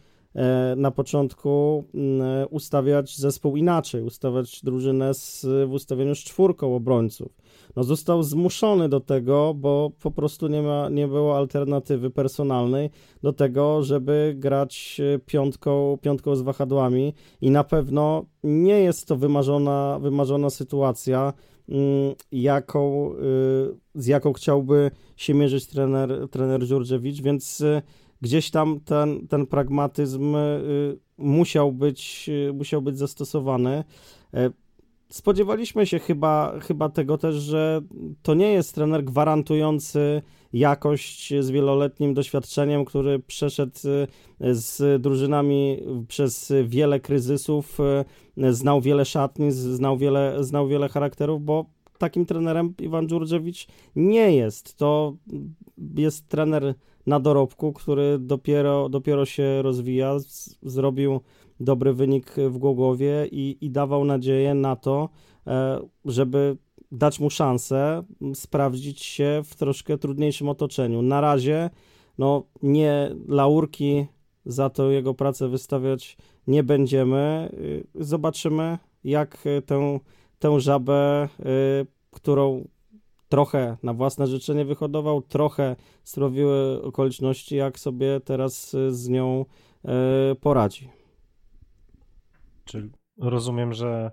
[0.77, 7.33] na początku mm, ustawiać zespół inaczej, ustawiać drużynę z, w ustawieniu z czwórką obrońców.
[7.77, 12.91] No został zmuszony do tego, bo po prostu nie, ma, nie było alternatywy personalnej
[13.23, 19.99] do tego, żeby grać piątką, piątką z wahadłami i na pewno nie jest to wymarzona,
[20.03, 21.33] wymarzona sytuacja,
[21.69, 23.11] mm, jaką,
[23.95, 27.63] z jaką chciałby się mierzyć trener, trener Dziurdziewicz, więc
[28.25, 33.85] gdzieś tam ten, ten pragmatyzm y, musiał być, y, musiał być zastosowany.
[34.35, 34.51] E,
[35.09, 37.81] spodziewaliśmy się chyba, chyba tego też, że
[38.23, 40.23] to nie jest trener gwarantujący
[40.53, 43.79] jakość z wieloletnim doświadczeniem, który przeszedł
[44.41, 47.79] y, z drużynami przez wiele kryzysów
[48.51, 51.67] znał wiele szatni, znał wiele, znał wiele charakterów, bo
[51.99, 53.67] takim trenerem Iwan Dżurdziewicz
[53.97, 54.77] nie jest.
[54.77, 55.17] To
[55.97, 56.75] jest trener
[57.07, 61.21] na dorobku, który dopiero, dopiero się rozwija, z, zrobił
[61.61, 65.09] dobry wynik w Głogowie i, i dawał nadzieję na to,
[65.47, 66.57] e, żeby
[66.93, 68.03] dać mu szansę
[68.35, 71.03] sprawdzić się w troszkę trudniejszym otoczeniu.
[71.03, 71.71] Na razie
[72.19, 74.07] no nie laurki
[74.47, 77.51] za to jego pracę wystawiać nie będziemy.
[77.55, 80.01] Y, zobaczymy, jak tę,
[80.39, 82.69] tę żabę, y, którą
[83.35, 89.45] trochę na własne życzenie wyhodował, trochę sprawiły okoliczności, jak sobie teraz z nią
[89.85, 89.89] y,
[90.35, 90.91] poradzi.
[92.65, 94.11] Czyli rozumiem, że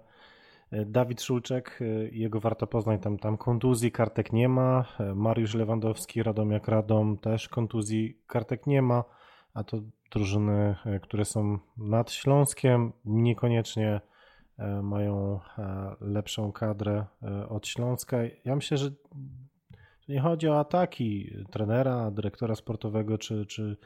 [0.86, 1.80] Dawid Szulczek,
[2.11, 8.17] jego warto poznać, tam, tam kontuzji kartek nie ma, Mariusz Lewandowski, Radomiak Radom też kontuzji
[8.28, 9.03] kartek nie ma,
[9.53, 9.78] a to
[10.11, 14.01] drużyny, e, które są nad Śląskiem, niekoniecznie e,
[14.84, 17.05] mają e, lepszą kadrę
[17.49, 18.18] od Śląska.
[18.45, 18.91] Ja myślę, że
[20.09, 23.78] nie chodzi o ataki trenera, dyrektora sportowego czy, czy,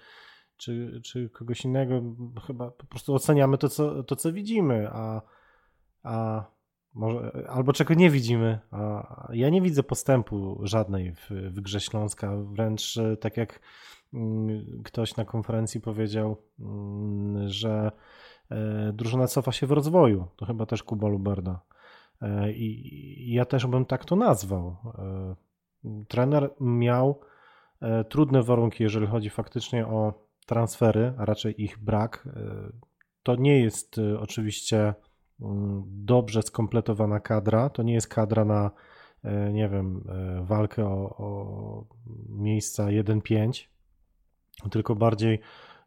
[0.57, 2.01] czy, czy kogoś innego.
[2.47, 5.21] Chyba po prostu oceniamy to, co, to, co widzimy, a,
[6.03, 6.45] a
[6.93, 8.59] może, albo czego nie widzimy.
[8.71, 12.37] A ja nie widzę postępu żadnej w, w grze Śląska.
[12.37, 13.59] Wręcz tak jak
[14.15, 17.91] Mm, ktoś na konferencji powiedział, mm, że e,
[18.93, 20.27] drużyna cofa się w rozwoju.
[20.35, 21.61] To chyba też Kuba Luberda.
[22.21, 24.75] E, I ja też bym tak to nazwał.
[24.97, 25.35] E,
[26.07, 27.19] trener miał
[28.09, 30.13] trudne warunki, jeżeli chodzi faktycznie o
[30.45, 32.29] transfery, a raczej ich brak.
[33.23, 34.93] To nie jest oczywiście
[35.41, 37.69] mm, dobrze skompletowana kadra.
[37.69, 38.71] To nie jest kadra na,
[39.53, 40.03] nie wiem,
[40.41, 41.85] walkę o, o
[42.29, 43.67] miejsca 1-5
[44.71, 45.39] tylko bardziej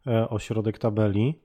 [0.07, 1.39] e, o środek tabeli.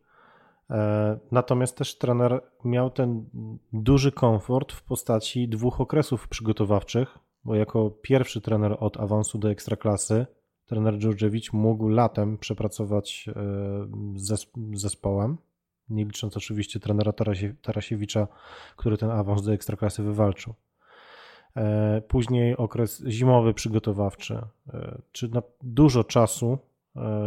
[0.71, 3.25] E, natomiast też trener miał ten
[3.73, 10.27] duży komfort w postaci dwóch okresów przygotowawczych, bo jako pierwszy trener od awansu do ekstraklasy,
[10.67, 13.33] trener Dżurdziewicz mógł latem przepracować e,
[14.17, 15.39] z zespołem,
[15.89, 17.13] nie licząc oczywiście trenera
[17.63, 18.29] Tarasiewicza,
[18.77, 20.55] który ten awans do ekstraklasy wywalczył.
[22.09, 24.39] Później okres zimowy przygotowawczy,
[25.13, 26.74] czy na dużo czasu E,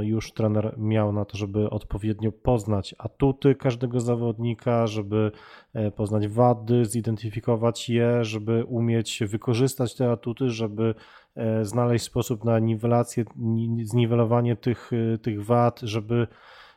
[0.02, 5.32] już trener miał na to, żeby odpowiednio poznać atuty każdego zawodnika, żeby
[5.74, 10.96] e, poznać wady, zidentyfikować je, żeby umieć wykorzystać te atuty, żeby
[11.36, 13.26] e, znaleźć sposób na niwelację,
[13.84, 14.92] zniwelowanie tych,
[15.22, 16.28] tych wad, żeby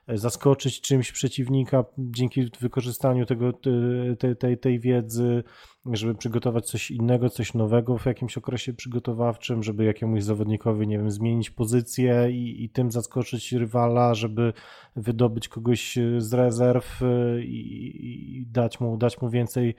[0.08, 3.52] zaskoczyć czymś przeciwnika dzięki wykorzystaniu tego,
[4.18, 5.42] tej, tej, tej wiedzy,
[5.92, 11.10] żeby przygotować coś innego, coś nowego w jakimś okresie przygotowawczym, żeby jakiemuś zawodnikowi, nie wiem,
[11.10, 14.52] zmienić pozycję i, i tym zaskoczyć rywala, żeby
[14.96, 17.00] wydobyć kogoś z rezerw
[17.42, 19.74] i, i dać, mu, dać mu więcej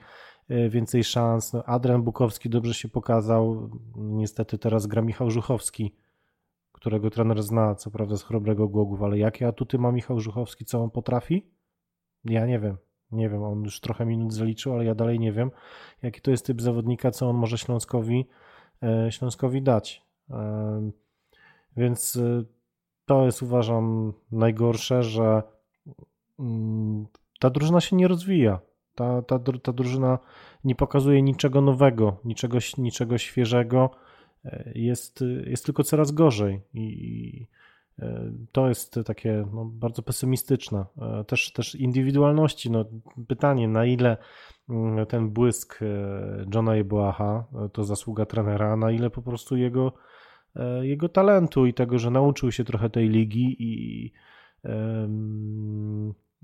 [0.70, 1.52] więcej szans.
[1.52, 3.70] No, Adrian Bukowski dobrze się pokazał.
[3.96, 5.94] Niestety teraz gra Michał Żuchowski
[6.82, 10.82] którego trener zna, co prawda z chrobrego Głogów, ale jakie atuty ma Michał Żuchowski, co
[10.82, 11.46] on potrafi?
[12.24, 12.76] Ja nie wiem.
[13.12, 15.50] Nie wiem, on już trochę minut zaliczył, ale ja dalej nie wiem,
[16.02, 18.28] jaki to jest typ zawodnika, co on może Śląskowi,
[18.82, 20.02] e, Śląskowi dać.
[20.30, 20.90] E,
[21.76, 22.44] więc e,
[23.06, 25.42] to jest uważam najgorsze, że
[26.38, 27.06] mm,
[27.40, 28.60] ta drużyna się nie rozwija.
[28.94, 30.18] Ta, ta, ta drużyna
[30.64, 33.90] nie pokazuje niczego nowego, niczego, niczego świeżego
[34.74, 37.46] jest, jest tylko coraz gorzej i
[37.98, 40.84] e, to jest takie no, bardzo pesymistyczne.
[40.98, 42.70] E, też, też indywidualności.
[42.70, 42.84] No,
[43.28, 44.16] pytanie, na ile
[44.68, 45.86] mm, ten błysk e,
[46.54, 49.92] Johna Jeboaha to zasługa trenera, na ile po prostu jego,
[50.80, 54.12] jego talentu i tego, że nauczył się trochę tej ligi i,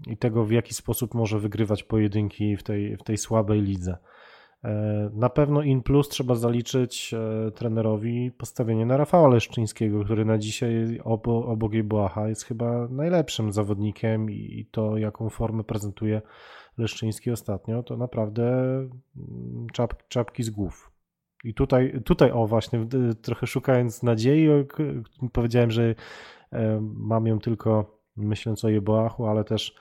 [0.07, 3.97] i tego, w jaki sposób może wygrywać pojedynki w tej, w tej słabej lidze.
[4.65, 10.39] E, na pewno in plus trzeba zaliczyć e, trenerowi postawienie na Rafała Leszczyńskiego, który na
[10.39, 16.23] dzisiaj obok Błaha jest chyba najlepszym zawodnikiem i to jaką formę prezentuje
[16.79, 20.91] Leszczyński ostatnio, to naprawdę mm, czap, czapki z głów.
[21.45, 22.87] I tutaj, tutaj o właśnie,
[23.23, 24.49] trochę szukając nadziei,
[25.33, 25.95] powiedziałem, że
[26.53, 29.75] e, mam ją tylko myśląc o Jeboachu, ale też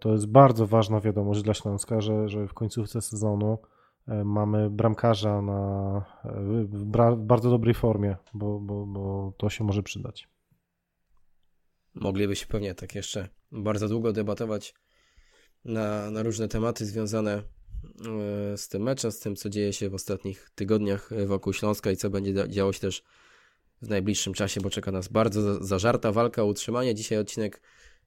[0.00, 3.58] to jest bardzo ważna wiadomość dla Śląska, że, że w końcówce sezonu
[4.08, 6.30] e, mamy bramkarza na, e,
[6.64, 6.84] w
[7.16, 10.28] bardzo dobrej formie, bo, bo, bo to się może przydać.
[11.94, 14.74] Moglibyśmy pewnie tak jeszcze bardzo długo debatować
[15.64, 17.42] na, na różne tematy związane
[18.56, 22.10] z tym meczem, z tym, co dzieje się w ostatnich tygodniach wokół Śląska i co
[22.10, 23.02] będzie działo się też
[23.82, 26.94] w najbliższym czasie, bo czeka nas bardzo zażarta walka o utrzymanie.
[26.94, 27.60] Dzisiaj odcinek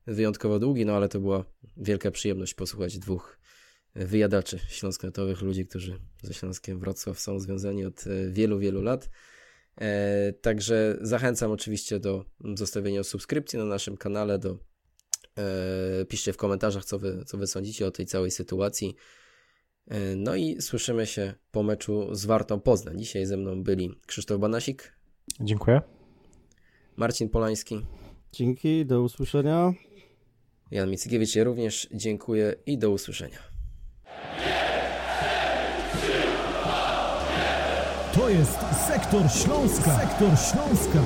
[0.08, 1.46] wyjątkowo długi, no ale to była
[1.78, 3.38] wielka przyjemność posłuchać dwóch
[3.96, 9.10] wyjadaczy śląsknetowych, ludzi, którzy ze Śląskiem Wrocław są związani od e, wielu, wielu lat.
[9.82, 12.26] E, także zachęcam oczywiście do
[12.56, 14.58] zostawienia subskrypcji na naszym kanale, do
[15.38, 18.96] e, piszcie w komentarzach, co wy, co wy sądzicie o tej całej sytuacji.
[19.88, 23.00] E, no i słyszymy się po meczu z Wartą Poznań.
[23.00, 24.94] Dzisiaj ze mną byli Krzysztof Banasik,
[25.40, 25.82] Dziękuję.
[26.96, 27.86] Marcin Polański,
[28.32, 29.74] Dzięki, do usłyszenia.
[30.72, 31.36] Jan Micykiewicz.
[31.36, 33.38] Ja również dziękuję i do usłyszenia.
[38.14, 40.00] To jest Sektor Śląska.
[40.00, 41.00] Sektor Śląska.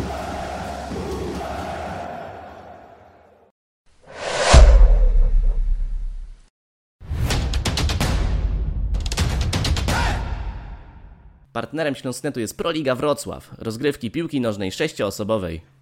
[11.53, 15.74] Partnerem Śląsknetu jest Proliga Wrocław, rozgrywki piłki nożnej sześcioosobowej.